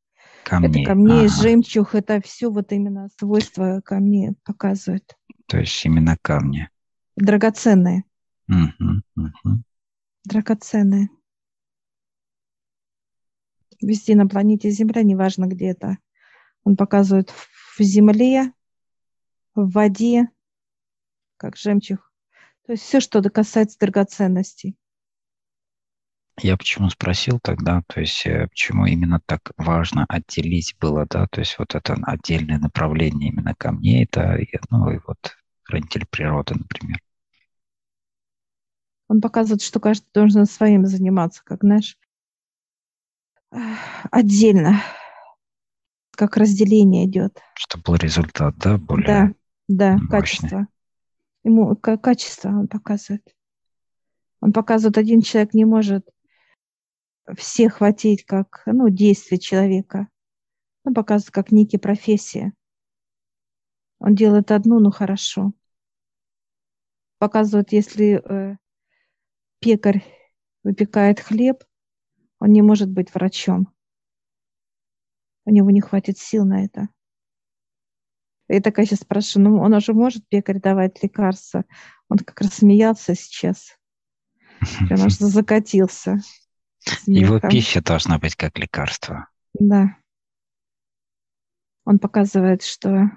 камней. 0.45 0.83
Это 0.83 0.89
камней, 0.89 1.25
ага. 1.25 1.41
жемчуг, 1.41 1.95
это 1.95 2.21
все 2.21 2.49
вот 2.49 2.71
именно 2.71 3.09
свойства 3.17 3.81
камней 3.83 4.35
показывает. 4.45 5.15
То 5.47 5.57
есть 5.57 5.85
именно 5.85 6.17
камни. 6.21 6.69
Драгоценные. 7.15 8.03
Угу, 8.47 9.01
угу. 9.15 9.63
Драгоценные. 10.25 11.09
Везде 13.81 14.15
на 14.15 14.27
планете 14.27 14.69
Земля, 14.69 15.03
неважно 15.03 15.45
где 15.45 15.67
это. 15.67 15.97
Он 16.63 16.75
показывает 16.75 17.29
в 17.29 17.81
земле, 17.81 18.53
в 19.53 19.69
воде, 19.71 20.29
как 21.37 21.57
жемчуг. 21.57 22.11
То 22.65 22.73
есть 22.73 22.83
все, 22.83 22.99
что 22.99 23.21
касается 23.29 23.77
драгоценностей. 23.79 24.75
Я 26.41 26.57
почему 26.57 26.89
спросил 26.89 27.39
тогда, 27.41 27.81
то 27.87 28.01
есть 28.01 28.25
э, 28.25 28.47
почему 28.49 28.85
именно 28.85 29.21
так 29.25 29.51
важно 29.55 30.05
отделить 30.09 30.75
было, 30.81 31.05
да, 31.09 31.27
то 31.27 31.39
есть 31.39 31.57
вот 31.57 31.75
это 31.75 31.93
отдельное 32.03 32.59
направление 32.59 33.29
именно 33.29 33.55
камней, 33.55 34.05
да, 34.11 34.37
и, 34.37 34.47
ну 34.69 34.91
и 34.91 34.99
вот 35.07 35.37
хранитель 35.65 36.05
природы, 36.05 36.55
например. 36.55 36.99
Он 39.07 39.21
показывает, 39.21 39.61
что 39.61 39.79
каждый 39.79 40.07
должен 40.13 40.45
своим 40.45 40.85
заниматься, 40.85 41.43
как, 41.43 41.61
знаешь, 41.61 41.97
отдельно, 44.11 44.81
как 46.11 46.37
разделение 46.37 47.05
идет. 47.05 47.39
Чтобы 47.55 47.83
был 47.83 47.95
результат, 47.95 48.55
да, 48.57 48.77
более 48.77 49.05
Да, 49.05 49.33
да, 49.67 49.91
мощный. 49.93 50.09
качество. 50.09 50.67
Ему 51.43 51.75
качество 51.75 52.49
он 52.49 52.67
показывает. 52.67 53.23
Он 54.41 54.51
показывает, 54.51 54.97
один 54.97 55.21
человек 55.21 55.53
не 55.53 55.65
может 55.65 56.07
все 57.37 57.69
хватить 57.69 58.25
как 58.25 58.63
ну, 58.65 58.89
действие 58.89 59.39
человека. 59.39 60.07
Он 60.83 60.93
показывает 60.93 61.31
как 61.31 61.51
некие 61.51 61.79
профессии. 61.79 62.53
Он 63.99 64.15
делает 64.15 64.51
одну, 64.51 64.79
ну 64.79 64.91
хорошо. 64.91 65.53
Показывает, 67.17 67.71
если 67.71 68.21
э, 68.23 68.57
пекарь 69.59 70.03
выпекает 70.63 71.19
хлеб, 71.19 71.63
он 72.39 72.51
не 72.51 72.61
может 72.61 72.89
быть 72.89 73.13
врачом. 73.13 73.71
У 75.45 75.51
него 75.51 75.69
не 75.69 75.81
хватит 75.81 76.17
сил 76.17 76.45
на 76.45 76.65
это. 76.65 76.89
Я 78.47 78.61
такая 78.61 78.85
сейчас 78.85 78.99
спрашиваю, 78.99 79.49
ну 79.49 79.61
он 79.61 79.73
уже 79.73 79.93
может 79.93 80.27
пекарь 80.27 80.59
давать 80.59 81.01
лекарства? 81.01 81.65
Он 82.09 82.17
как 82.19 82.41
раз 82.41 82.55
смеялся 82.55 83.15
сейчас. 83.15 83.77
Прям 84.87 85.01
аж 85.01 85.13
закатился. 85.13 86.19
Его 87.07 87.39
пища 87.39 87.81
должна 87.81 88.19
быть 88.19 88.35
как 88.35 88.57
лекарство. 88.59 89.29
Да. 89.53 89.97
Он 91.85 91.99
показывает, 91.99 92.63
что 92.63 93.11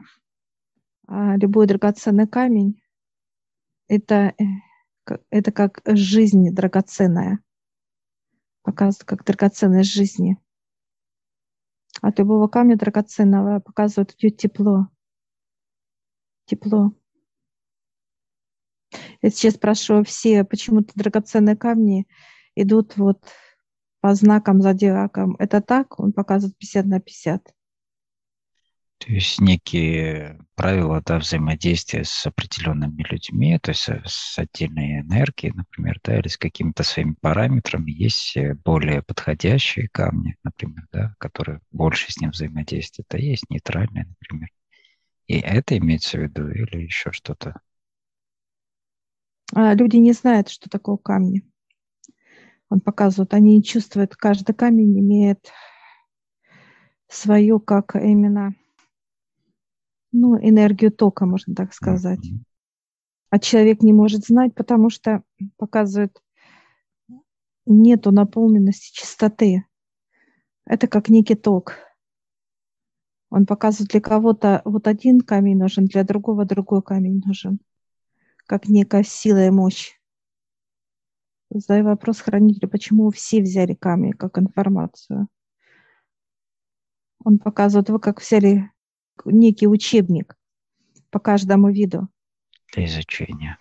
любой 1.09 1.67
драгоценный 1.67 2.29
камень 2.29 2.81
это, 3.89 4.35
э, 4.39 5.15
это 5.31 5.51
как 5.51 5.81
жизнь 5.87 6.51
драгоценная. 6.51 7.41
Показывает, 8.63 9.05
как 9.05 9.25
драгоценность 9.25 9.91
жизни. 9.91 10.37
От 12.03 12.19
любого 12.19 12.47
камня 12.49 12.77
драгоценного 12.77 13.61
показывает 13.61 14.15
идет 14.15 14.37
тепло. 14.37 14.89
Тепло. 16.45 16.93
Я 19.21 19.31
сейчас 19.31 19.55
спрашиваю 19.55 20.05
все, 20.05 20.45
почему-то 20.45 20.93
драгоценные 20.95 21.57
камни 21.57 22.07
идут 22.55 22.97
вот 22.97 23.27
по 24.01 24.15
знакам 24.15 24.63
зодиакам. 24.63 25.35
Это 25.39 25.61
так? 25.61 25.99
Он 25.99 26.13
показывает 26.13 26.57
50 26.59 26.87
на 26.87 27.01
50. 27.01 27.55
То 28.99 29.13
есть 29.13 29.41
некие 29.41 30.39
правила 30.57 31.01
да, 31.05 31.19
взаимодействия 31.19 32.05
с 32.05 32.27
определенными 32.27 33.05
людьми, 33.09 33.59
то 33.63 33.71
есть 33.71 33.89
с 34.05 34.39
отдельной 34.39 35.01
энергией, 35.01 35.53
например, 35.55 36.01
да, 36.03 36.19
или 36.19 36.27
с 36.27 36.37
какими-то 36.37 36.83
своими 36.83 37.15
параметрами, 37.21 37.93
есть 37.93 38.37
э, 38.37 38.55
более 38.65 39.03
подходящие 39.03 39.89
камни, 39.89 40.37
например, 40.43 40.87
да, 40.93 41.15
которые 41.19 41.61
больше 41.71 42.11
с 42.11 42.21
ним 42.21 42.31
взаимодействуют, 42.31 43.15
а 43.15 43.19
есть 43.19 43.49
нейтральные, 43.49 44.07
например. 44.07 44.49
И 45.29 45.39
это 45.39 45.79
имеется 45.79 46.19
в 46.19 46.23
виду 46.23 46.49
или 46.49 46.83
еще 46.83 47.13
что-то? 47.13 47.61
А, 49.55 49.75
люди 49.75 49.97
не 49.97 50.13
знают, 50.13 50.49
что 50.49 50.69
такое 50.69 50.97
камни 50.97 51.45
он 52.71 52.81
показывает, 52.81 53.35
они 53.35 53.63
чувствуют, 53.63 54.17
каждый 54.17 54.55
камень 54.55 54.99
имеет 55.01 55.51
свою, 57.09 57.61
как 57.61 57.97
именно, 57.97 58.55
ну, 60.13 60.37
энергию 60.37 60.91
тока, 60.91 61.27
можно 61.27 61.55
так 61.55 61.73
сказать. 61.75 62.27
А 63.31 63.39
человек 63.39 63.83
не 63.83 63.93
может 63.93 64.25
знать, 64.25 64.55
потому 64.55 64.91
что 64.91 65.23
показывает 65.57 66.23
нету 67.67 68.11
наполненности 68.11 68.93
чистоты. 68.95 69.65
Это 70.65 70.87
как 70.89 71.09
некий 71.09 71.35
ток. 71.35 71.75
Он 73.31 73.45
показывает 73.45 73.91
для 73.91 74.01
кого-то 74.01 74.63
вот 74.65 74.87
один 74.87 75.21
камень 75.21 75.59
нужен, 75.59 75.85
для 75.85 76.05
другого 76.05 76.47
другой 76.47 76.83
камень 76.83 77.23
нужен. 77.25 77.61
Как 78.47 78.69
некая 78.69 79.03
сила 79.03 79.47
и 79.47 79.51
мощь. 79.51 79.93
Задаю 81.51 81.85
вопрос 81.85 82.21
хранителю, 82.21 82.69
почему 82.69 83.11
все 83.11 83.43
взяли 83.43 83.75
камни 83.75 84.13
как 84.13 84.39
информацию. 84.39 85.29
Он 87.25 87.39
показывает, 87.39 87.91
вы 87.91 88.01
как 88.01 88.21
взяли 88.21 88.71
некий 89.25 89.67
учебник 89.67 90.37
по 91.11 91.19
каждому 91.19 91.71
виду. 91.71 92.09
Для 92.75 92.85
изучения. 92.85 93.59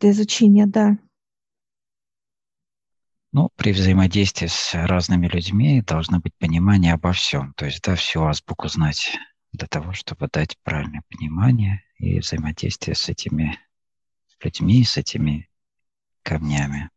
Для 0.00 0.10
изучения, 0.10 0.66
да. 0.66 0.98
Ну, 3.32 3.50
при 3.56 3.72
взаимодействии 3.72 4.46
с 4.46 4.72
разными 4.74 5.26
людьми 5.26 5.82
должно 5.82 6.20
быть 6.20 6.34
понимание 6.38 6.94
обо 6.94 7.12
всем. 7.12 7.52
То 7.54 7.66
есть, 7.66 7.82
да, 7.82 7.94
всю 7.94 8.22
азбуку 8.22 8.68
знать 8.68 9.18
для 9.52 9.66
того, 9.66 9.92
чтобы 9.92 10.28
дать 10.32 10.56
правильное 10.62 11.02
понимание 11.08 11.82
и 11.98 12.20
взаимодействие 12.20 12.94
с 12.94 13.08
этими 13.08 13.58
людьми, 14.42 14.84
с 14.84 14.96
этими 14.96 15.48
камнями. 16.22 16.90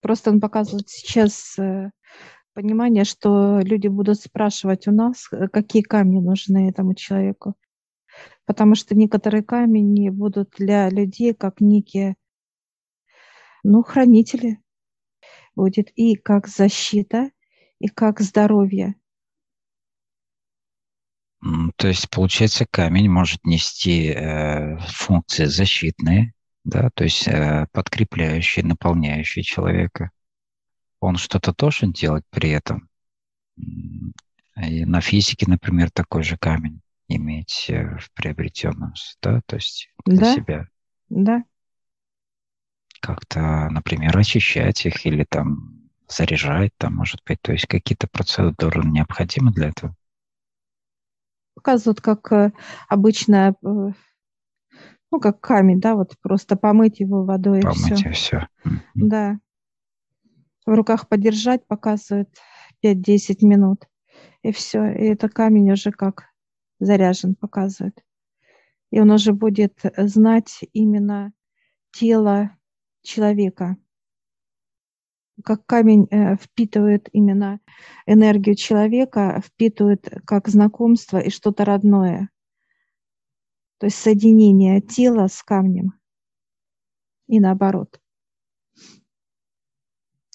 Просто 0.00 0.30
он 0.30 0.40
показывает 0.40 0.88
сейчас 0.88 1.58
э, 1.58 1.90
понимание, 2.54 3.04
что 3.04 3.60
люди 3.60 3.88
будут 3.88 4.20
спрашивать 4.20 4.88
у 4.88 4.92
нас, 4.92 5.28
э, 5.32 5.48
какие 5.48 5.82
камни 5.82 6.20
нужны 6.20 6.68
этому 6.70 6.94
человеку. 6.94 7.54
Потому 8.46 8.74
что 8.74 8.94
некоторые 8.94 9.42
камни 9.42 10.08
будут 10.10 10.50
для 10.58 10.88
людей 10.88 11.34
как 11.34 11.60
некие, 11.60 12.14
ну, 13.62 13.82
хранители, 13.82 14.60
будет 15.56 15.90
и 15.96 16.14
как 16.14 16.48
защита, 16.48 17.30
и 17.78 17.88
как 17.88 18.20
здоровье. 18.20 18.94
То 21.76 21.88
есть, 21.88 22.08
получается, 22.08 22.66
камень 22.70 23.10
может 23.10 23.44
нести 23.44 24.08
э, 24.08 24.78
функции 24.78 25.44
защитные, 25.44 26.32
да, 26.64 26.88
то 26.94 27.04
есть 27.04 27.28
э, 27.28 27.66
подкрепляющие, 27.72 28.64
наполняющие 28.64 29.42
человека. 29.42 30.10
Он 31.04 31.16
что-то 31.16 31.52
должен 31.52 31.92
делать 31.92 32.24
при 32.30 32.50
этом. 32.50 32.88
И 33.56 34.84
на 34.84 35.00
физике, 35.00 35.46
например, 35.48 35.90
такой 35.90 36.22
же 36.22 36.36
камень 36.36 36.80
иметь 37.08 37.66
э, 37.68 37.98
в 37.98 38.10
приобретенном, 38.12 38.94
да, 39.20 39.40
то 39.46 39.56
есть 39.56 39.90
для 40.06 40.20
да? 40.20 40.34
себя. 40.34 40.68
Да 41.08 41.44
как-то, 43.04 43.68
например, 43.70 44.16
очищать 44.16 44.86
их 44.86 45.04
или 45.04 45.24
там 45.24 45.90
заряжать, 46.08 46.72
там, 46.78 46.94
может 46.94 47.20
быть, 47.26 47.38
то 47.42 47.52
есть 47.52 47.66
какие-то 47.66 48.08
процедуры 48.08 48.82
необходимы 48.82 49.52
для 49.52 49.68
этого? 49.68 49.94
Показывают, 51.54 52.00
как 52.00 52.32
э, 52.32 52.52
обычно, 52.88 53.50
э, 53.50 53.54
ну, 53.62 55.20
как 55.20 55.40
камень, 55.40 55.80
да, 55.80 55.96
вот 55.96 56.14
просто 56.22 56.56
помыть 56.56 57.00
его 57.00 57.24
водой 57.24 57.60
помыть 57.60 57.90
и 57.90 57.94
все. 57.94 58.08
и 58.08 58.12
все. 58.12 58.48
Да. 58.94 59.38
В 60.66 60.70
руках 60.70 61.08
подержать 61.08 61.66
показывает 61.66 62.28
5-10 62.82 63.44
минут. 63.44 63.86
И 64.42 64.52
все. 64.52 64.84
И 64.84 65.06
это 65.06 65.28
камень 65.28 65.72
уже 65.72 65.90
как 65.90 66.24
заряжен 66.78 67.34
показывает. 67.34 68.02
И 68.90 69.00
он 69.00 69.10
уже 69.10 69.32
будет 69.32 69.80
знать 69.96 70.60
именно 70.72 71.32
тело 71.92 72.56
человека. 73.02 73.76
Как 75.42 75.66
камень 75.66 76.06
э, 76.10 76.36
впитывает 76.36 77.08
именно 77.12 77.60
энергию 78.06 78.54
человека, 78.54 79.42
впитывает 79.44 80.08
как 80.24 80.48
знакомство 80.48 81.18
и 81.18 81.30
что-то 81.30 81.64
родное. 81.64 82.30
То 83.78 83.86
есть 83.86 83.98
соединение 83.98 84.80
тела 84.80 85.26
с 85.26 85.42
камнем. 85.42 85.94
И 87.26 87.40
наоборот. 87.40 88.00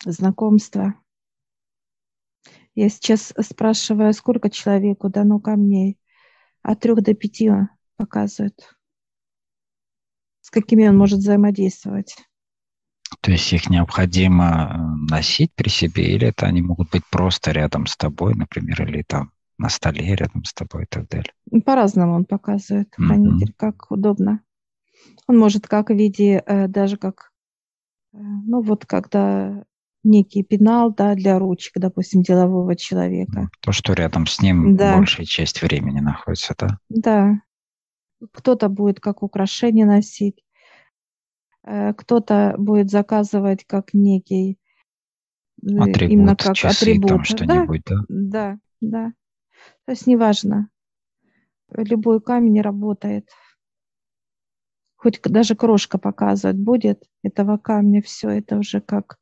Знакомство. 0.05 0.95
Я 2.75 2.89
сейчас 2.89 3.33
спрашиваю, 3.41 4.13
сколько 4.13 4.49
человеку 4.49 5.09
дано 5.09 5.39
камней. 5.39 5.99
От 6.61 6.79
трех 6.79 7.01
до 7.01 7.13
пяти 7.13 7.51
показывают. 7.97 8.75
С 10.41 10.49
какими 10.49 10.87
он 10.87 10.97
может 10.97 11.19
взаимодействовать. 11.19 12.15
То 13.21 13.31
есть 13.31 13.51
их 13.51 13.69
необходимо 13.69 14.45
э, 14.45 15.11
носить 15.11 15.51
при 15.55 15.69
себе, 15.69 16.15
или 16.15 16.27
это 16.27 16.45
они 16.45 16.61
могут 16.61 16.91
быть 16.91 17.03
просто 17.11 17.51
рядом 17.51 17.85
с 17.87 17.97
тобой, 17.97 18.35
например, 18.35 18.87
или 18.87 19.01
там 19.01 19.31
на 19.57 19.69
столе 19.69 20.15
рядом 20.15 20.43
с 20.45 20.53
тобой 20.53 20.83
и 20.83 20.87
так 20.87 21.07
далее? 21.09 21.33
По-разному 21.65 22.13
он 22.13 22.25
показывает, 22.25 22.93
хранитель, 22.95 23.51
mm-hmm. 23.51 23.55
как 23.57 23.91
удобно. 23.91 24.41
Он 25.27 25.37
может 25.37 25.67
как 25.67 25.89
в 25.89 25.93
виде, 25.93 26.41
э, 26.45 26.67
даже 26.67 26.97
как, 26.97 27.31
э, 28.13 28.17
ну 28.17 28.61
вот 28.61 28.85
когда 28.85 29.65
некий 30.03 30.43
пенал, 30.43 30.93
да, 30.93 31.15
для 31.15 31.39
ручек, 31.39 31.73
допустим, 31.75 32.21
делового 32.21 32.75
человека. 32.75 33.49
То, 33.61 33.71
что 33.71 33.93
рядом 33.93 34.27
с 34.27 34.41
ним 34.41 34.75
да. 34.75 34.97
большая 34.97 35.25
часть 35.25 35.61
времени 35.61 35.99
находится, 35.99 36.55
да? 36.57 36.77
Да. 36.89 37.41
Кто-то 38.33 38.69
будет 38.69 38.99
как 38.99 39.23
украшение 39.23 39.85
носить, 39.85 40.43
Э, 41.63 41.93
кто-то 41.93 42.55
будет 42.57 42.89
заказывать 42.89 43.65
как 43.65 43.93
некий 43.93 44.57
э, 45.61 45.77
атрибут, 45.77 46.11
именно 46.11 46.35
как 46.35 46.55
часы, 46.55 46.81
атрибут. 46.81 47.09
Там 47.09 47.23
что-нибудь, 47.23 47.83
да? 47.85 47.95
Да, 48.07 48.57
да. 48.81 49.13
То 49.85 49.91
есть 49.91 50.07
неважно. 50.07 50.69
Любой 51.71 52.21
камень 52.21 52.61
работает. 52.61 53.29
Хоть 54.95 55.21
даже 55.21 55.55
крошка 55.55 55.97
показывать 55.97 56.57
будет 56.57 57.03
этого 57.23 57.57
камня, 57.57 58.01
все 58.01 58.29
это 58.29 58.57
уже 58.57 58.81
как 58.81 59.17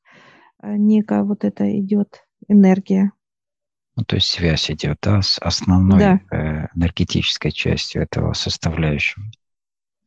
некая 0.61 1.23
вот 1.23 1.43
это 1.43 1.79
идет 1.79 2.25
энергия. 2.47 3.11
Ну, 3.95 4.03
то 4.03 4.15
есть 4.15 4.27
связь 4.27 4.69
идет, 4.69 4.97
да, 5.01 5.21
с 5.21 5.39
основной 5.39 5.99
да. 5.99 6.69
энергетической 6.75 7.51
частью 7.51 8.03
этого 8.03 8.33
составляющего 8.33 9.23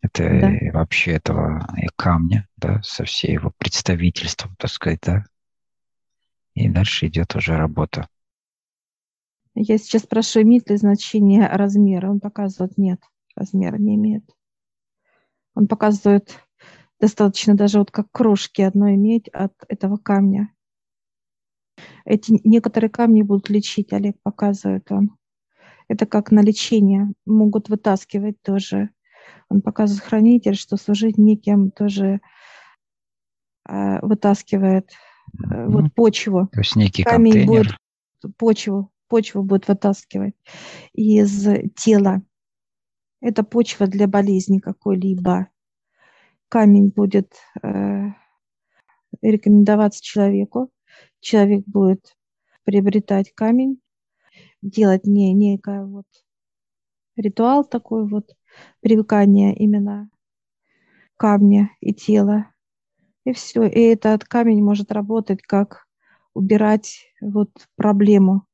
это 0.02 0.40
да. 0.40 0.78
вообще 0.78 1.12
этого 1.12 1.66
камня, 1.96 2.48
да, 2.56 2.80
со 2.82 3.04
всей 3.04 3.32
его 3.32 3.52
представительством, 3.58 4.56
так 4.56 4.70
сказать, 4.70 5.00
да. 5.02 5.24
И 6.54 6.68
дальше 6.68 7.06
идет 7.06 7.34
уже 7.36 7.56
работа. 7.56 8.08
Я 9.54 9.78
сейчас 9.78 10.02
спрашиваю, 10.02 10.46
имеет 10.46 10.70
ли 10.70 10.76
значение 10.76 11.46
размера. 11.46 12.10
Он 12.10 12.20
показывает, 12.20 12.78
нет, 12.78 13.00
размера 13.36 13.76
не 13.76 13.96
имеет. 13.96 14.24
Он 15.54 15.66
показывает, 15.66 16.40
достаточно 17.00 17.54
даже 17.54 17.78
вот 17.78 17.90
как 17.90 18.06
крошки 18.12 18.62
одно 18.62 18.90
иметь 18.94 19.28
от 19.28 19.52
этого 19.68 19.96
камня. 19.96 20.52
Эти 22.04 22.40
некоторые 22.44 22.90
камни 22.90 23.22
будут 23.22 23.48
лечить, 23.48 23.92
Олег 23.92 24.16
показывает 24.22 24.90
он. 24.92 25.16
Это 25.88 26.06
как 26.06 26.30
на 26.30 26.40
лечение. 26.40 27.12
Могут 27.24 27.68
вытаскивать 27.68 28.40
тоже 28.42 28.90
он 29.48 29.62
показывает 29.62 30.04
хранитель, 30.04 30.54
что 30.54 30.76
служить 30.76 31.18
неким 31.18 31.70
тоже 31.70 32.20
э, 33.68 34.00
вытаскивает 34.00 34.90
э, 35.50 35.66
вот 35.66 35.92
почву. 35.94 36.48
То 36.52 36.60
есть 36.60 36.76
некий 36.76 37.02
Камень 37.02 37.32
контейнер. 37.32 37.78
будет 38.22 38.36
почву, 38.36 38.92
почву 39.08 39.42
будет 39.42 39.68
вытаскивать 39.68 40.34
из 40.92 41.46
тела. 41.74 42.22
Это 43.20 43.42
почва 43.42 43.86
для 43.86 44.06
болезни 44.06 44.58
какой-либо. 44.58 45.48
Камень 46.50 46.90
будет 46.90 47.32
э, 47.62 48.08
рекомендоваться 49.22 50.02
человеку. 50.02 50.70
Человек 51.20 51.64
будет 51.64 52.14
приобретать 52.64 53.32
камень, 53.32 53.80
делать 54.60 55.06
не 55.06 55.32
некое 55.32 55.86
вот 55.86 56.04
ритуал 57.20 57.64
такой 57.64 58.06
вот, 58.06 58.36
привыкание 58.80 59.54
именно 59.54 60.10
камня 61.16 61.70
и 61.80 61.92
тела. 61.92 62.52
И 63.24 63.32
все. 63.32 63.64
И 63.64 63.80
этот 63.80 64.24
камень 64.24 64.62
может 64.62 64.90
работать 64.92 65.42
как 65.42 65.86
убирать 66.34 67.12
вот 67.20 67.50
проблему 67.76 68.46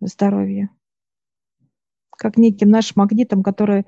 здоровья. 0.00 0.70
Как 2.10 2.36
неким 2.36 2.70
нашим 2.70 2.94
магнитом, 2.96 3.42
который 3.42 3.86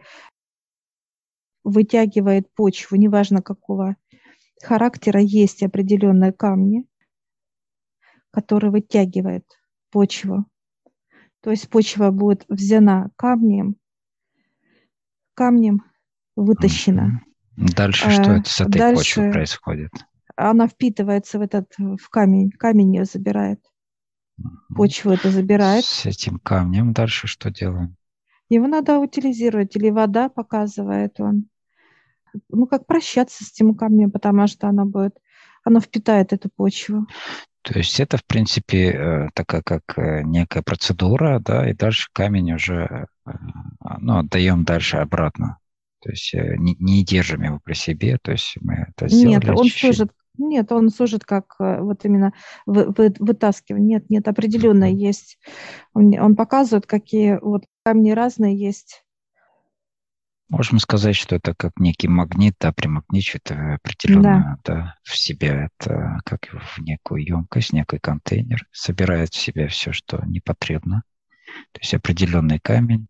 вытягивает 1.64 2.52
почву, 2.54 2.96
неважно 2.96 3.42
какого 3.42 3.96
характера, 4.62 5.20
есть 5.20 5.62
определенные 5.62 6.32
камни, 6.32 6.86
которые 8.30 8.70
вытягивают 8.70 9.44
почву. 9.90 10.44
То 11.40 11.50
есть 11.50 11.68
почва 11.68 12.10
будет 12.10 12.44
взята 12.48 13.10
камнем, 13.16 13.76
камнем 15.34 15.82
вытащена. 16.36 17.22
Дальше 17.56 18.10
что 18.10 18.32
это 18.32 18.48
с 18.48 18.60
этой 18.60 18.78
Дальше 18.78 18.96
почвой 18.96 19.32
происходит? 19.32 19.90
Она 20.36 20.66
впитывается 20.66 21.38
в 21.38 21.42
этот 21.42 21.72
в 21.78 22.08
камень, 22.08 22.50
камень 22.50 22.96
ее 22.96 23.04
забирает. 23.04 23.60
Почву 24.74 25.12
это 25.12 25.30
забирает. 25.30 25.84
С 25.84 26.06
этим 26.06 26.38
камнем 26.40 26.92
дальше 26.92 27.28
что 27.28 27.50
делаем? 27.50 27.96
Его 28.48 28.66
надо 28.66 28.98
утилизировать, 28.98 29.76
или 29.76 29.90
вода 29.90 30.28
показывает 30.28 31.20
он. 31.20 31.48
Ну, 32.48 32.66
как 32.66 32.86
прощаться 32.86 33.44
с 33.44 33.52
этим 33.52 33.74
камнем, 33.74 34.10
потому 34.10 34.46
что 34.46 34.68
оно 34.68 34.84
будет, 34.84 35.16
оно 35.64 35.80
впитает 35.80 36.32
эту 36.32 36.48
почву. 36.54 37.06
То 37.64 37.78
есть 37.78 37.98
это, 37.98 38.18
в 38.18 38.24
принципе, 38.26 38.90
э, 38.90 39.28
такая 39.32 39.62
как 39.62 39.82
э, 39.96 40.22
некая 40.22 40.62
процедура, 40.62 41.40
да, 41.40 41.68
и 41.68 41.72
дальше 41.72 42.10
камень 42.12 42.52
уже, 42.52 43.06
э, 43.26 43.30
ну, 44.00 44.18
отдаем 44.18 44.64
дальше 44.64 44.98
обратно. 44.98 45.56
То 46.02 46.10
есть 46.10 46.34
не, 46.34 46.76
не 46.78 47.02
держим 47.02 47.42
его 47.42 47.60
при 47.64 47.72
себе, 47.72 48.18
то 48.20 48.32
есть 48.32 48.58
мы 48.60 48.86
это 48.88 49.08
сделали. 49.08 49.36
Нет, 49.36 49.48
он 49.48 49.68
служит, 49.70 50.12
нет, 50.36 50.72
он 50.72 50.90
служит 50.90 51.24
как 51.24 51.54
вот 51.58 52.04
именно 52.04 52.34
вы, 52.66 52.92
вы, 52.94 53.14
вытаскивание. 53.18 54.00
Нет, 54.00 54.10
нет, 54.10 54.28
определенно 54.28 54.84
mm-hmm. 54.84 55.08
есть. 55.08 55.38
Он, 55.94 56.12
он 56.20 56.36
показывает, 56.36 56.84
какие 56.84 57.38
вот 57.40 57.64
камни 57.82 58.10
разные 58.10 58.54
есть. 58.54 59.04
Можем 60.48 60.78
сказать, 60.78 61.16
что 61.16 61.36
это 61.36 61.54
как 61.54 61.72
некий 61.78 62.06
магнит, 62.06 62.54
да, 62.60 62.72
примагничивает 62.72 63.50
определенно 63.50 64.60
да. 64.64 64.74
Да, 64.74 64.98
в 65.02 65.16
себя, 65.16 65.66
это 65.66 66.20
как 66.24 66.48
в 66.52 66.78
некую 66.80 67.24
емкость, 67.24 67.72
некий 67.72 67.98
контейнер, 67.98 68.66
собирает 68.70 69.30
в 69.32 69.36
себя 69.36 69.68
все, 69.68 69.92
что 69.92 70.22
непотребно. 70.26 71.02
То 71.72 71.80
есть 71.80 71.94
определенный 71.94 72.60
камень. 72.60 73.08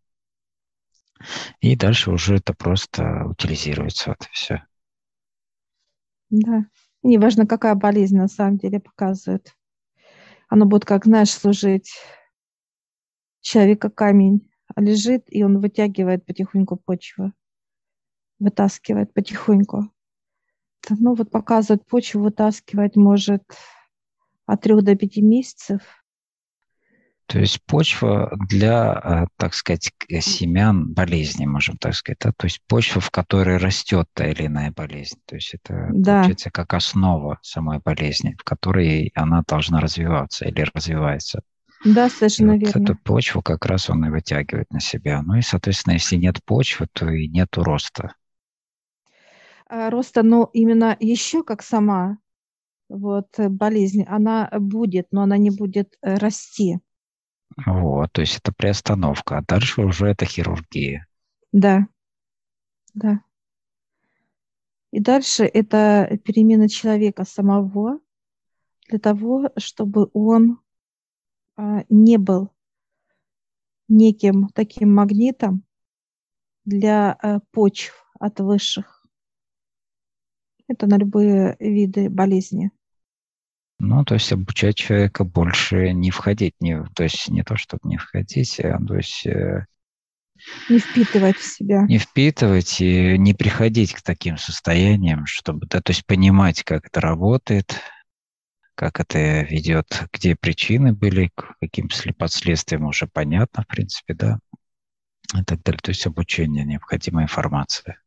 И 1.60 1.76
дальше 1.76 2.10
уже 2.10 2.36
это 2.36 2.54
просто 2.54 3.24
утилизируется, 3.26 4.10
вот 4.10 4.26
и 4.26 4.28
все. 4.32 4.64
Да. 6.30 6.66
И 7.02 7.08
неважно, 7.08 7.46
какая 7.46 7.74
болезнь 7.74 8.16
на 8.16 8.28
самом 8.28 8.58
деле 8.58 8.80
показывает. 8.80 9.54
Оно 10.48 10.66
будет, 10.66 10.84
как, 10.84 11.04
знаешь, 11.04 11.30
служить 11.30 11.94
человека 13.40 13.90
камень 13.90 14.50
лежит, 14.76 15.24
и 15.28 15.42
он 15.42 15.60
вытягивает 15.60 16.24
потихоньку 16.24 16.76
почву, 16.76 17.32
вытаскивает 18.38 19.12
потихоньку. 19.12 19.90
Ну 20.90 21.14
вот 21.14 21.30
показывает 21.30 21.86
почву, 21.86 22.22
вытаскивать 22.22 22.96
может 22.96 23.42
от 24.46 24.60
трех 24.60 24.82
до 24.82 24.94
пяти 24.96 25.22
месяцев. 25.22 25.80
То 27.26 27.38
есть 27.38 27.62
почва 27.64 28.36
для, 28.50 29.00
э, 29.02 29.26
так 29.38 29.54
сказать, 29.54 29.92
семян 30.20 30.92
болезни, 30.92 31.46
можем 31.46 31.78
так 31.78 31.94
сказать, 31.94 32.18
да? 32.20 32.32
то 32.32 32.44
есть 32.44 32.60
почва, 32.68 33.00
в 33.00 33.10
которой 33.10 33.56
растет 33.56 34.06
та 34.12 34.26
или 34.26 34.46
иная 34.46 34.72
болезнь. 34.72 35.18
То 35.24 35.36
есть 35.36 35.54
это 35.54 35.88
да. 35.90 36.20
получается 36.20 36.50
как 36.50 36.74
основа 36.74 37.38
самой 37.40 37.78
болезни, 37.78 38.36
в 38.38 38.44
которой 38.44 39.10
она 39.14 39.42
должна 39.48 39.80
развиваться 39.80 40.44
или 40.46 40.66
развивается. 40.74 41.40
Да, 41.84 42.08
совершенно 42.08 42.54
вот 42.54 42.62
верно. 42.62 42.82
Эту 42.82 42.96
почву 42.96 43.42
как 43.42 43.66
раз 43.66 43.90
он 43.90 44.06
и 44.06 44.10
вытягивает 44.10 44.70
на 44.70 44.80
себя. 44.80 45.22
Ну 45.22 45.34
и, 45.34 45.42
соответственно, 45.42 45.94
если 45.94 46.16
нет 46.16 46.42
почвы, 46.44 46.86
то 46.92 47.08
и 47.10 47.28
нет 47.28 47.56
роста. 47.56 48.14
А, 49.66 49.90
роста, 49.90 50.22
но 50.22 50.48
именно 50.52 50.96
еще 50.98 51.42
как 51.42 51.62
сама 51.62 52.18
вот 52.88 53.38
э, 53.38 53.48
болезнь, 53.48 54.04
она 54.04 54.48
будет, 54.58 55.08
но 55.10 55.22
она 55.22 55.36
не 55.36 55.50
будет 55.50 55.96
э, 56.00 56.14
расти. 56.14 56.78
Вот, 57.66 58.12
то 58.12 58.20
есть 58.20 58.38
это 58.38 58.52
приостановка, 58.52 59.38
а 59.38 59.42
дальше 59.42 59.82
уже 59.82 60.06
это 60.06 60.24
хирургия. 60.24 61.06
Да, 61.52 61.86
да. 62.94 63.20
И 64.90 65.00
дальше 65.00 65.44
это 65.44 66.18
перемена 66.24 66.68
человека 66.68 67.24
самого 67.24 68.00
для 68.88 68.98
того, 68.98 69.50
чтобы 69.56 70.08
он 70.12 70.58
не 71.56 72.16
был 72.16 72.50
неким 73.88 74.48
таким 74.54 74.94
магнитом 74.94 75.64
для 76.64 77.18
э, 77.22 77.40
почв 77.52 78.06
от 78.18 78.40
высших. 78.40 79.04
Это 80.66 80.86
на 80.86 80.96
любые 80.96 81.56
виды 81.60 82.08
болезни. 82.08 82.70
Ну, 83.78 84.04
то 84.04 84.14
есть 84.14 84.32
обучать 84.32 84.76
человека 84.76 85.24
больше 85.24 85.92
не 85.92 86.10
входить, 86.10 86.54
не, 86.60 86.82
то 86.94 87.02
есть 87.02 87.28
не 87.28 87.42
то, 87.42 87.56
чтобы 87.56 87.80
не 87.84 87.98
входить, 87.98 88.60
а 88.60 88.78
то 88.78 88.96
есть 88.96 89.26
э, 89.26 89.66
не 90.68 90.78
впитывать 90.78 91.36
в 91.36 91.44
себя. 91.44 91.82
Не 91.82 91.98
впитывать 91.98 92.80
и 92.80 93.18
не 93.18 93.34
приходить 93.34 93.92
к 93.92 94.02
таким 94.02 94.38
состояниям, 94.38 95.26
чтобы, 95.26 95.66
да, 95.66 95.80
то 95.80 95.90
есть 95.90 96.06
понимать, 96.06 96.62
как 96.62 96.86
это 96.86 97.00
работает, 97.00 97.80
как 98.74 99.00
это 99.00 99.42
ведет, 99.42 100.08
где 100.12 100.34
причины 100.36 100.92
были, 100.92 101.30
к 101.34 101.56
каким 101.60 101.88
последствиям 102.18 102.84
уже 102.84 103.06
понятно, 103.06 103.62
в 103.62 103.66
принципе, 103.68 104.14
да, 104.14 104.38
и 105.34 105.44
так 105.44 105.62
далее. 105.62 105.80
То 105.82 105.90
есть 105.90 106.06
обучение, 106.06 106.64
необходимая 106.64 107.24
информация. 107.24 108.00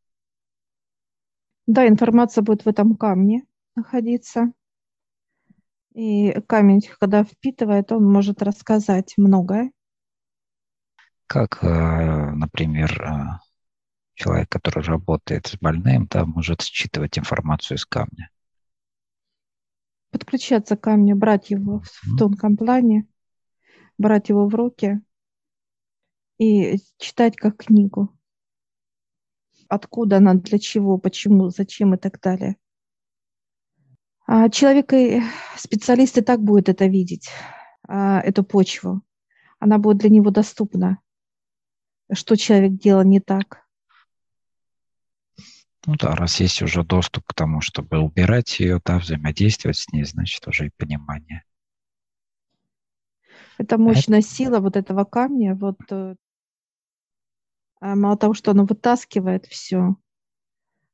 Да, 1.66 1.88
информация 1.88 2.42
будет 2.42 2.66
в 2.66 2.70
этом 2.70 2.96
камне 2.96 3.44
находиться. 3.76 4.52
И 5.94 6.34
камень, 6.48 6.82
когда 7.00 7.24
впитывает, 7.24 7.92
он 7.92 8.06
может 8.06 8.42
рассказать 8.42 9.14
многое. 9.18 9.72
Как, 11.26 11.64
э, 11.64 12.32
например, 12.32 13.02
э, 13.02 13.40
человек, 14.14 14.50
который 14.50 14.84
работает 14.84 15.48
с 15.48 15.58
больным, 15.58 16.08
да, 16.08 16.26
может 16.26 16.62
считывать 16.62 17.18
информацию 17.18 17.78
из 17.78 17.86
камня 17.86 18.30
подключаться 20.12 20.76
к 20.78 20.82
камню, 20.82 21.16
брать 21.16 21.50
его 21.50 21.82
в 21.84 22.18
тонком 22.18 22.58
плане, 22.58 23.08
брать 23.98 24.30
его 24.30 24.48
в 24.48 24.56
руки 24.56 25.02
и 26.38 26.78
читать 26.98 27.36
как 27.36 27.58
книгу. 27.58 28.14
Откуда 29.70 30.18
она, 30.18 30.34
для 30.34 30.60
чего, 30.60 30.98
почему, 30.98 31.50
зачем 31.50 31.94
и 31.94 31.98
так 31.98 32.20
далее. 32.22 32.56
А 34.26 34.50
человек 34.50 34.94
и 34.94 35.22
специалист 35.58 36.18
и 36.18 36.22
так 36.22 36.42
будет 36.42 36.70
это 36.70 36.86
видеть, 36.86 37.30
а, 37.88 38.22
эту 38.22 38.44
почву. 38.44 39.02
Она 39.60 39.78
будет 39.78 39.98
для 39.98 40.10
него 40.10 40.32
доступна. 40.32 41.00
Что 42.12 42.36
человек 42.36 42.74
делал 42.74 43.04
не 43.04 43.20
так– 43.20 43.66
ну 45.88 45.96
да, 45.96 46.16
раз 46.16 46.42
есть 46.42 46.62
уже 46.62 46.84
доступ 46.84 47.26
к 47.28 47.34
тому, 47.34 47.62
чтобы 47.62 48.00
убирать 48.00 48.60
ее, 48.60 48.82
да, 48.84 49.00
взаимодействовать 49.00 49.78
с 49.78 49.90
ней, 49.94 50.04
значит, 50.04 50.46
уже 50.46 50.68
и 50.68 50.72
понимание. 50.78 51.44
Это 53.58 53.78
мощная 53.78 54.20
Это... 54.20 54.28
сила 54.28 54.60
вот 54.60 54.76
этого 54.76 55.06
камня. 55.06 55.56
Вот 55.56 55.80
э, 55.90 56.16
а 57.80 57.96
мало 57.96 58.18
того, 58.18 58.34
что 58.34 58.52
оно 58.52 58.66
вытаскивает 58.66 59.46
все, 59.46 59.96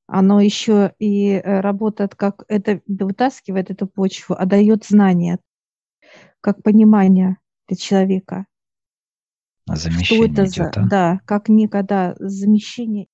оно 0.06 0.40
еще 0.40 0.94
и 1.00 1.32
э, 1.32 1.60
работает 1.62 2.14
как 2.14 2.44
это 2.48 2.84
вытаскивает 2.86 3.72
эту 3.72 3.88
почву, 3.88 4.36
а 4.38 4.46
дает 4.46 4.86
знания, 4.86 5.40
как 6.40 6.62
понимание 6.62 7.38
для 7.68 7.78
человека. 7.78 8.46
Замещение 9.66 10.06
что 10.06 10.26
это 10.26 10.44
идет, 10.46 10.76
за, 10.76 10.82
да? 10.82 10.88
да, 10.88 11.20
как 11.26 11.50
никогда 11.50 12.14
замещение 12.20 13.08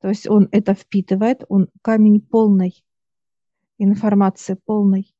то 0.00 0.08
есть 0.08 0.28
он 0.28 0.48
это 0.52 0.74
впитывает, 0.74 1.44
он 1.48 1.68
камень 1.82 2.20
полный, 2.20 2.84
информации 3.78 4.54
полной. 4.54 5.14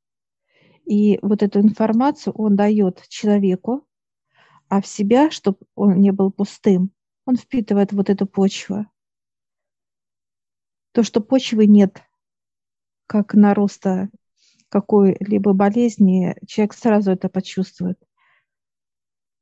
И 0.85 1.19
вот 1.21 1.43
эту 1.43 1.59
информацию 1.59 2.33
он 2.33 2.55
дает 2.55 3.05
человеку, 3.09 3.85
а 4.69 4.81
в 4.81 4.87
себя, 4.87 5.31
чтобы 5.31 5.59
он 5.75 5.99
не 5.99 6.11
был 6.11 6.31
пустым, 6.31 6.91
он 7.25 7.35
впитывает 7.35 7.91
вот 7.91 8.09
эту 8.09 8.25
почву. 8.25 8.85
То, 10.93 11.03
что 11.03 11.21
почвы 11.21 11.67
нет, 11.67 12.01
как 13.05 13.33
нароста 13.33 14.09
какой-либо 14.69 15.53
болезни, 15.53 16.35
человек 16.47 16.73
сразу 16.73 17.11
это 17.11 17.27
почувствует. 17.27 17.99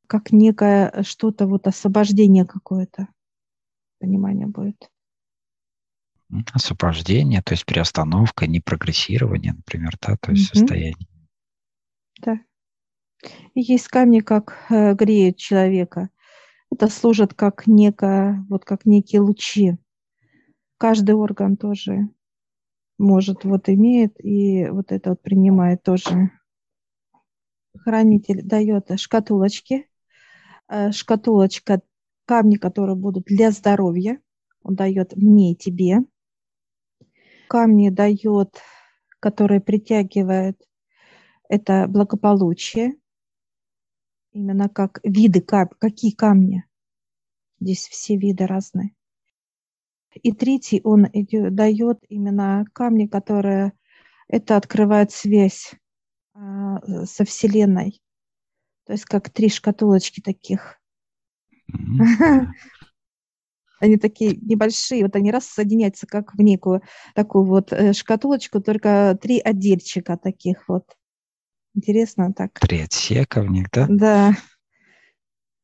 Как 0.07 0.31
некое 0.31 1.03
что-то, 1.03 1.47
вот 1.47 1.67
освобождение 1.67 2.45
какое-то, 2.45 3.09
понимание 3.99 4.47
будет 4.47 4.89
освобождение, 6.53 7.41
то 7.41 7.53
есть 7.53 7.65
приостановка, 7.65 8.47
не 8.47 8.59
прогрессирование, 8.59 9.53
например, 9.53 9.97
да, 10.01 10.17
то 10.17 10.31
есть 10.31 10.49
состояние. 10.49 11.07
Да. 12.21 12.39
И 13.53 13.61
есть 13.61 13.87
камни, 13.87 14.19
как 14.19 14.65
э, 14.69 14.93
греют 14.93 15.37
человека. 15.37 16.09
Это 16.71 16.87
служит 16.89 17.33
как 17.33 17.67
некое, 17.67 18.45
вот 18.49 18.65
как 18.65 18.85
некие 18.85 19.21
лучи. 19.21 19.77
Каждый 20.77 21.15
орган 21.15 21.57
тоже 21.57 22.09
может, 22.97 23.43
вот 23.43 23.69
имеет, 23.69 24.23
и 24.23 24.67
вот 24.69 24.91
это 24.91 25.11
вот 25.11 25.21
принимает 25.21 25.83
тоже. 25.83 26.31
Хранитель 27.77 28.41
дает 28.43 28.99
шкатулочки, 28.99 29.87
э, 30.67 30.91
шкатулочка, 30.91 31.81
камни, 32.25 32.55
которые 32.55 32.95
будут 32.95 33.25
для 33.25 33.51
здоровья. 33.51 34.19
Он 34.63 34.75
дает 34.75 35.15
мне 35.15 35.53
и 35.53 35.55
тебе. 35.55 35.99
Камни 37.47 37.89
дает, 37.89 38.61
которые 39.19 39.61
притягивают, 39.61 40.61
это 41.49 41.87
благополучие. 41.87 42.95
Именно 44.31 44.69
как 44.69 44.99
виды, 45.03 45.41
какие 45.41 46.11
камни. 46.11 46.65
Здесь 47.59 47.87
все 47.87 48.17
виды 48.17 48.45
разные. 48.45 48.93
И 50.13 50.31
третий, 50.31 50.81
он 50.83 51.07
дает 51.11 51.99
именно 52.09 52.65
камни, 52.73 53.07
которые 53.07 53.73
это 54.27 54.57
открывает 54.57 55.11
связь 55.11 55.73
а, 56.33 57.05
со 57.05 57.23
Вселенной. 57.25 58.01
То 58.85 58.93
есть 58.93 59.05
как 59.05 59.29
три 59.29 59.49
шкатулочки 59.49 60.21
таких. 60.21 60.79
Они 63.79 63.97
такие 63.97 64.35
небольшие, 64.35 65.03
вот 65.03 65.15
они 65.15 65.31
раз 65.31 65.45
соединяются 65.45 66.07
как 66.07 66.33
в 66.33 66.41
некую 66.41 66.81
такую 67.13 67.45
вот 67.45 67.71
э, 67.71 67.93
шкатулочку, 67.93 68.61
только 68.61 69.17
три 69.21 69.39
отдельчика 69.39 70.17
таких 70.17 70.67
вот. 70.67 70.83
Интересно 71.75 72.33
так. 72.33 72.59
Три 72.59 72.81
отсека 72.81 73.41
в 73.41 73.49
них, 73.49 73.67
да? 73.71 73.85
Да. 73.87 74.31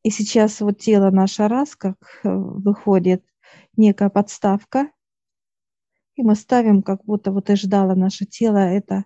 И 0.03 0.09
сейчас 0.09 0.61
вот 0.61 0.79
тело 0.79 1.09
наше 1.09 1.47
раз, 1.47 1.75
как 1.75 1.95
э, 2.23 2.29
выходит 2.29 3.23
некая 3.77 4.09
подставка, 4.09 4.89
и 6.15 6.21
мы 6.21 6.35
ставим, 6.35 6.83
как 6.83 7.03
будто 7.05 7.31
вот 7.31 7.49
и 7.49 7.55
ждало 7.55 7.95
наше 7.95 8.25
тело 8.25 8.57
это 8.57 9.05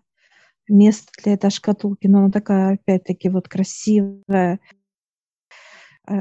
место 0.68 1.12
для 1.24 1.34
этой 1.34 1.50
шкатулки, 1.50 2.08
но 2.08 2.20
она 2.20 2.32
такая, 2.32 2.74
опять-таки, 2.74 3.30
вот 3.30 3.48
красивая, 3.48 4.60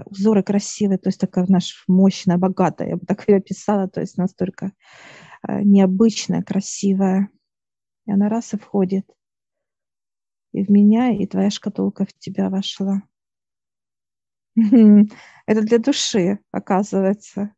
узоры 0.07 0.43
красивые, 0.43 0.99
то 0.99 1.09
есть 1.09 1.20
такая 1.20 1.47
наша 1.49 1.74
мощная, 1.87 2.39
богатая, 2.39 2.91
я 2.91 2.97
бы 2.97 3.07
так 3.07 3.24
ее 3.28 3.39
описала, 3.39 3.89
то 3.89 4.01
есть 4.01 4.16
настолько 4.16 4.72
э, 5.47 5.62
необычная, 5.62 6.43
красивая. 6.43 7.28
И 8.07 8.12
она 8.12 8.28
раз 8.28 8.55
и 8.55 8.57
входит 8.57 9.07
и 10.57 10.64
в 10.64 10.70
меня, 10.70 11.11
и 11.11 11.26
твоя 11.26 11.51
шкатулка 11.51 12.07
в 12.07 12.14
тебя 12.18 12.49
вошла. 12.49 13.03
Это 14.57 15.61
для 15.61 15.78
души, 15.78 16.39
оказывается. 16.51 17.53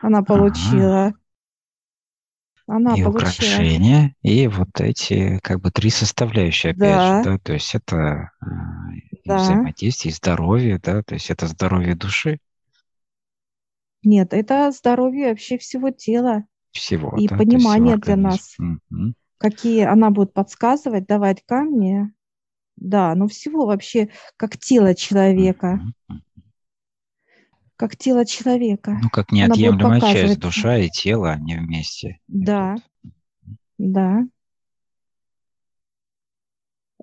Она 0.00 0.22
получила. 0.22 1.06
Ага. 1.06 1.14
Она 2.66 2.94
и 2.94 3.02
получила. 3.02 3.10
украшения, 3.10 4.14
и 4.22 4.46
вот 4.46 4.80
эти 4.80 5.38
как 5.42 5.60
бы 5.60 5.70
три 5.70 5.90
составляющие, 5.90 6.72
опять 6.72 6.78
да. 6.78 7.18
же, 7.18 7.30
да, 7.30 7.38
то 7.38 7.52
есть 7.52 7.74
это 7.74 8.30
э, 8.40 9.13
да. 9.24 9.38
взаимодействие, 9.38 10.14
здоровье, 10.14 10.78
да, 10.82 11.02
то 11.02 11.14
есть 11.14 11.30
это 11.30 11.46
здоровье 11.46 11.94
души. 11.94 12.38
Нет, 14.02 14.32
это 14.32 14.70
здоровье 14.70 15.30
вообще 15.30 15.58
всего 15.58 15.90
тела. 15.90 16.44
Всего, 16.72 17.16
И 17.16 17.28
да? 17.28 17.36
понимание 17.36 17.96
для 17.96 18.16
нас. 18.16 18.56
Угу. 18.58 19.14
Какие 19.38 19.84
она 19.84 20.10
будет 20.10 20.32
подсказывать, 20.32 21.06
давать 21.06 21.42
камни, 21.46 22.10
да, 22.76 23.14
ну 23.14 23.28
всего 23.28 23.66
вообще 23.66 24.10
как 24.36 24.58
тело 24.58 24.94
человека. 24.94 25.80
Как 27.76 27.96
тело 27.96 28.24
человека. 28.24 28.98
Ну, 29.02 29.10
как 29.10 29.32
неотъемлемая 29.32 30.00
часть, 30.00 30.38
душа 30.38 30.78
и 30.78 30.88
тело, 30.88 31.32
они 31.32 31.56
вместе. 31.56 32.18
Да, 32.28 32.76
да. 33.78 34.26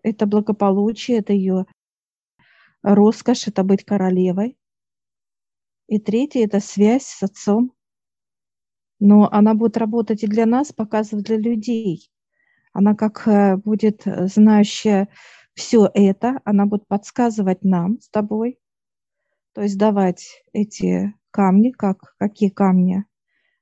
Это 0.04 0.26
благополучие, 0.26 1.20
это 1.20 1.34
ее 1.34 1.66
роскошь, 2.82 3.48
это 3.48 3.64
быть 3.64 3.86
королевой. 3.86 4.58
И 5.88 6.00
третье– 6.00 6.44
это 6.46 6.60
связь 6.60 7.06
с 7.06 7.24
отцом. 7.24 7.74
Но 9.00 9.28
она 9.32 9.56
будет 9.56 9.78
работать 9.78 10.24
и 10.24 10.28
для 10.28 10.46
нас, 10.46 10.72
показывать 10.72 11.26
для 11.26 11.38
людей. 11.38 12.10
Она 12.72 12.96
как 12.96 13.28
э, 13.28 13.58
будет 13.58 14.04
знающая 14.06 15.10
все 15.54 15.90
это 15.94 16.40
она 16.46 16.66
будет 16.66 16.88
подсказывать 16.88 17.64
нам 17.64 18.00
с 18.00 18.10
тобой, 18.10 18.60
то 19.54 19.62
есть 19.62 19.78
давать 19.78 20.44
эти 20.54 21.14
камни, 21.32 21.72
как, 21.72 22.16
какие 22.18 22.50
камни 22.50 23.06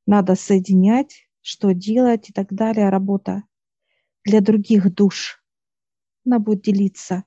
надо 0.06 0.36
соединять, 0.36 1.28
что 1.42 1.74
делать 1.74 2.30
и 2.30 2.34
так 2.34 2.54
далее, 2.54 2.90
работа 2.90 3.44
для 4.24 4.42
других 4.42 4.94
душ. 4.94 5.44
Она 6.26 6.40
будет 6.40 6.62
делиться. 6.62 7.24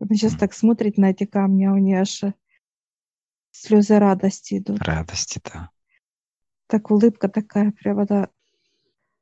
Она 0.00 0.14
сейчас 0.14 0.34
так 0.34 0.54
смотрит 0.54 0.96
на 0.96 1.10
эти 1.10 1.24
камни, 1.24 1.64
а 1.64 1.72
у 1.72 1.76
нее 1.76 2.00
аж 2.00 2.22
слезы 3.50 3.98
радости 3.98 4.58
идут. 4.58 4.80
Радости, 4.80 5.40
да. 5.44 5.70
Так 6.68 6.90
улыбка 6.90 7.28
такая, 7.28 7.72
прямо 7.72 8.06
да, 8.06 8.28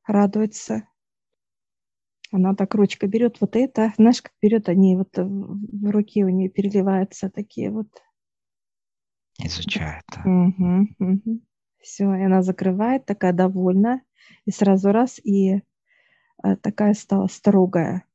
радуется. 0.07 0.89
Она 2.33 2.55
так 2.55 2.75
ручка 2.75 3.07
берет 3.07 3.41
вот 3.41 3.57
это, 3.57 3.93
знаешь, 3.97 4.21
как 4.21 4.33
берет, 4.43 4.69
они 4.69 4.97
вот 4.97 5.17
в 5.17 5.91
руке 5.91 6.25
у 6.25 6.29
нее 6.29 6.51
переливаются 6.51 7.31
такие 7.31 7.71
вот. 7.71 7.89
Изучает, 9.39 10.03
да. 10.13 10.23
Угу, 10.29 10.89
угу. 10.99 11.41
Все, 11.81 12.13
и 12.15 12.23
она 12.23 12.43
закрывает, 12.43 13.07
такая 13.07 13.33
довольна, 13.33 14.03
и 14.45 14.51
сразу 14.51 14.91
раз, 14.91 15.21
и 15.23 15.63
а, 16.43 16.57
такая 16.57 16.95
стала 16.95 17.29
строгая. 17.29 18.06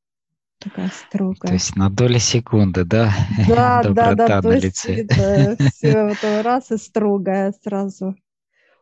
Такая 0.61 0.89
строгая. 0.89 1.49
То 1.49 1.53
есть 1.53 1.75
на 1.75 1.89
доли 1.89 2.19
секунды, 2.19 2.85
да? 2.85 3.11
Да, 3.47 3.81
да, 3.93 4.15
да, 4.15 4.41
то 4.41 4.51
есть 4.51 4.85
это, 4.85 5.57
все, 5.71 6.03
вот 6.09 6.43
раз 6.43 6.71
и 6.71 6.77
строгая 6.77 7.53
сразу. 7.63 8.15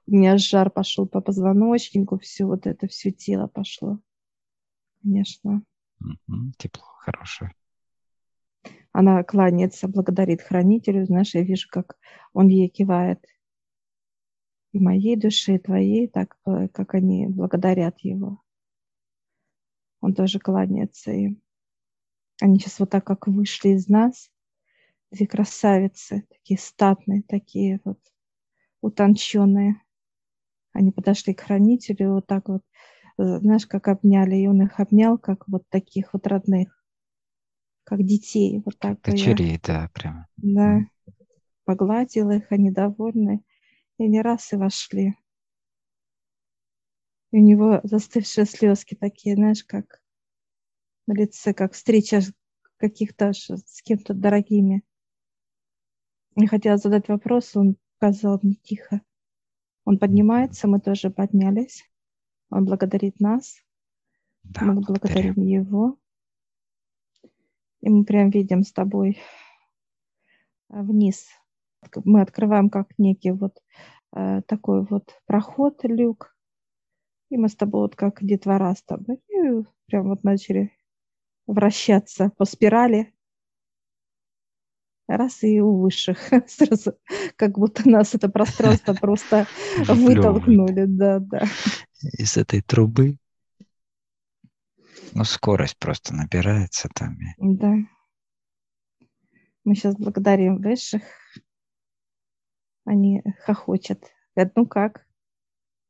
У 0.05 0.11
меня 0.11 0.37
жар 0.37 0.69
пошел 0.69 1.07
по 1.07 1.21
позвоночнику, 1.21 2.19
все 2.19 2.45
вот 2.45 2.67
это, 2.67 2.87
все 2.87 3.11
тело 3.11 3.47
пошло 3.47 3.99
конечно. 5.01 5.63
Тепло, 6.57 6.83
хорошее. 6.99 7.51
Она 8.91 9.23
кланяется, 9.23 9.87
благодарит 9.87 10.41
хранителю. 10.41 11.05
Знаешь, 11.05 11.35
я 11.35 11.43
вижу, 11.43 11.67
как 11.69 11.97
он 12.33 12.47
ей 12.47 12.69
кивает. 12.69 13.23
И 14.71 14.79
моей 14.79 15.15
душе, 15.15 15.55
и 15.55 15.59
твоей, 15.59 16.07
так 16.07 16.37
э, 16.45 16.67
как 16.69 16.93
они 16.93 17.27
благодарят 17.27 17.99
его. 17.99 18.41
Он 19.99 20.13
тоже 20.13 20.39
кланяется 20.39 21.11
им. 21.11 21.41
Они 22.41 22.59
сейчас 22.59 22.79
вот 22.79 22.89
так 22.89 23.05
как 23.05 23.27
вышли 23.27 23.69
из 23.69 23.87
нас, 23.87 24.31
две 25.11 25.27
красавицы, 25.27 26.25
такие 26.29 26.59
статные, 26.59 27.23
такие 27.23 27.81
вот 27.83 27.99
утонченные. 28.81 29.81
Они 30.71 30.91
подошли 30.91 31.33
к 31.33 31.41
хранителю, 31.41 32.13
вот 32.13 32.27
так 32.27 32.47
вот 32.47 32.63
Э, 33.19 33.39
знаешь, 33.39 33.67
как 33.67 33.89
обняли, 33.89 34.37
и 34.37 34.47
он 34.47 34.61
их 34.61 34.79
обнял, 34.79 35.17
как 35.17 35.45
вот 35.49 35.67
таких 35.69 36.13
вот 36.13 36.25
родных, 36.25 36.81
как 37.83 38.05
детей, 38.05 38.61
вот 38.63 38.79
так. 38.79 39.01
Дочерей, 39.01 39.53
я, 39.53 39.59
да, 39.61 39.89
прям. 39.93 40.25
Да, 40.37 40.85
погладил 41.65 42.29
их, 42.31 42.49
они 42.51 42.71
довольны, 42.71 43.43
и 43.97 44.07
не 44.07 44.21
раз 44.21 44.53
и 44.53 44.55
вошли. 44.55 45.15
И 47.31 47.37
у 47.37 47.41
него 47.41 47.81
застывшие 47.83 48.45
слезки 48.45 48.95
такие, 48.95 49.35
знаешь, 49.35 49.65
как 49.65 50.01
на 51.09 51.13
лице, 51.13 51.53
как 51.55 51.73
встреча 51.73 52.21
каких-то 52.77 53.33
с 53.33 53.81
кем-то 53.81 54.13
дорогими. 54.13 54.83
Я 56.35 56.47
хотела 56.47 56.77
задать 56.77 57.07
вопрос, 57.07 57.55
он 57.55 57.77
сказал 57.97 58.39
мне 58.43 58.53
тихо. 58.53 59.01
Он 59.85 59.97
поднимается, 59.97 60.67
мы 60.67 60.79
тоже 60.79 61.09
поднялись. 61.09 61.83
Он 62.51 62.65
благодарит 62.65 63.19
нас. 63.19 63.57
Да, 64.43 64.65
мы 64.65 64.81
благодарим 64.81 65.33
благодарю. 65.33 65.61
Его. 65.61 65.97
И 67.81 67.89
мы 67.89 68.05
прям 68.05 68.29
видим 68.29 68.61
с 68.61 68.71
тобой 68.71 69.17
э, 70.69 70.81
вниз. 70.81 71.27
Мы 72.05 72.21
открываем 72.21 72.69
как 72.69 72.87
некий 72.99 73.31
вот 73.31 73.57
э, 74.15 74.41
такой 74.43 74.85
вот 74.85 75.19
проход, 75.25 75.83
люк. 75.83 76.37
И 77.29 77.37
мы 77.37 77.49
с 77.49 77.55
тобой 77.55 77.81
вот 77.81 77.95
как 77.95 78.23
детвора 78.23 78.75
с 78.75 78.83
тобой. 78.83 79.17
И 79.29 79.63
прям 79.87 80.09
вот 80.09 80.23
начали 80.23 80.71
вращаться 81.53 82.31
по 82.37 82.45
спирали. 82.45 83.13
Раз 85.07 85.43
и 85.43 85.59
у 85.59 85.79
высших 85.81 86.19
сразу, 86.47 86.93
как 87.35 87.57
будто 87.57 87.89
нас 87.89 88.13
это 88.13 88.29
пространство 88.29 88.93
просто 89.01 89.47
вытолкнули. 89.87 90.85
Да, 90.85 91.19
да 91.19 91.47
из 92.01 92.37
этой 92.37 92.61
трубы. 92.61 93.17
Ну, 95.13 95.23
скорость 95.23 95.77
просто 95.77 96.13
набирается 96.13 96.89
там. 96.93 97.17
Да. 97.37 97.75
Мы 99.63 99.75
сейчас 99.75 99.95
благодарим 99.95 100.61
высших. 100.61 101.01
Они 102.85 103.23
хохочет. 103.43 104.03
Говорят, 104.35 104.55
ну 104.55 104.65
как? 104.65 105.07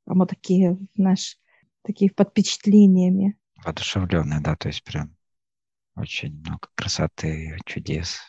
А 0.05 0.15
мы 0.15 0.25
такие, 0.25 0.77
наш, 0.95 1.37
такие 1.83 2.11
под 2.11 2.29
впечатлениями. 2.29 3.37
Воодушевленные, 3.63 4.39
да, 4.41 4.55
то 4.55 4.69
есть 4.69 4.83
прям 4.83 5.15
очень 5.99 6.39
много 6.39 6.69
красоты, 6.75 7.57
чудес. 7.65 8.19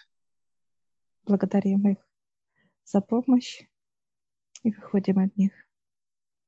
благодарим 1.25 1.87
их 1.89 1.99
за 2.85 3.01
помощь 3.01 3.63
и 4.65 4.73
выходим 4.73 5.21
от 5.21 5.37
них. 5.37 5.53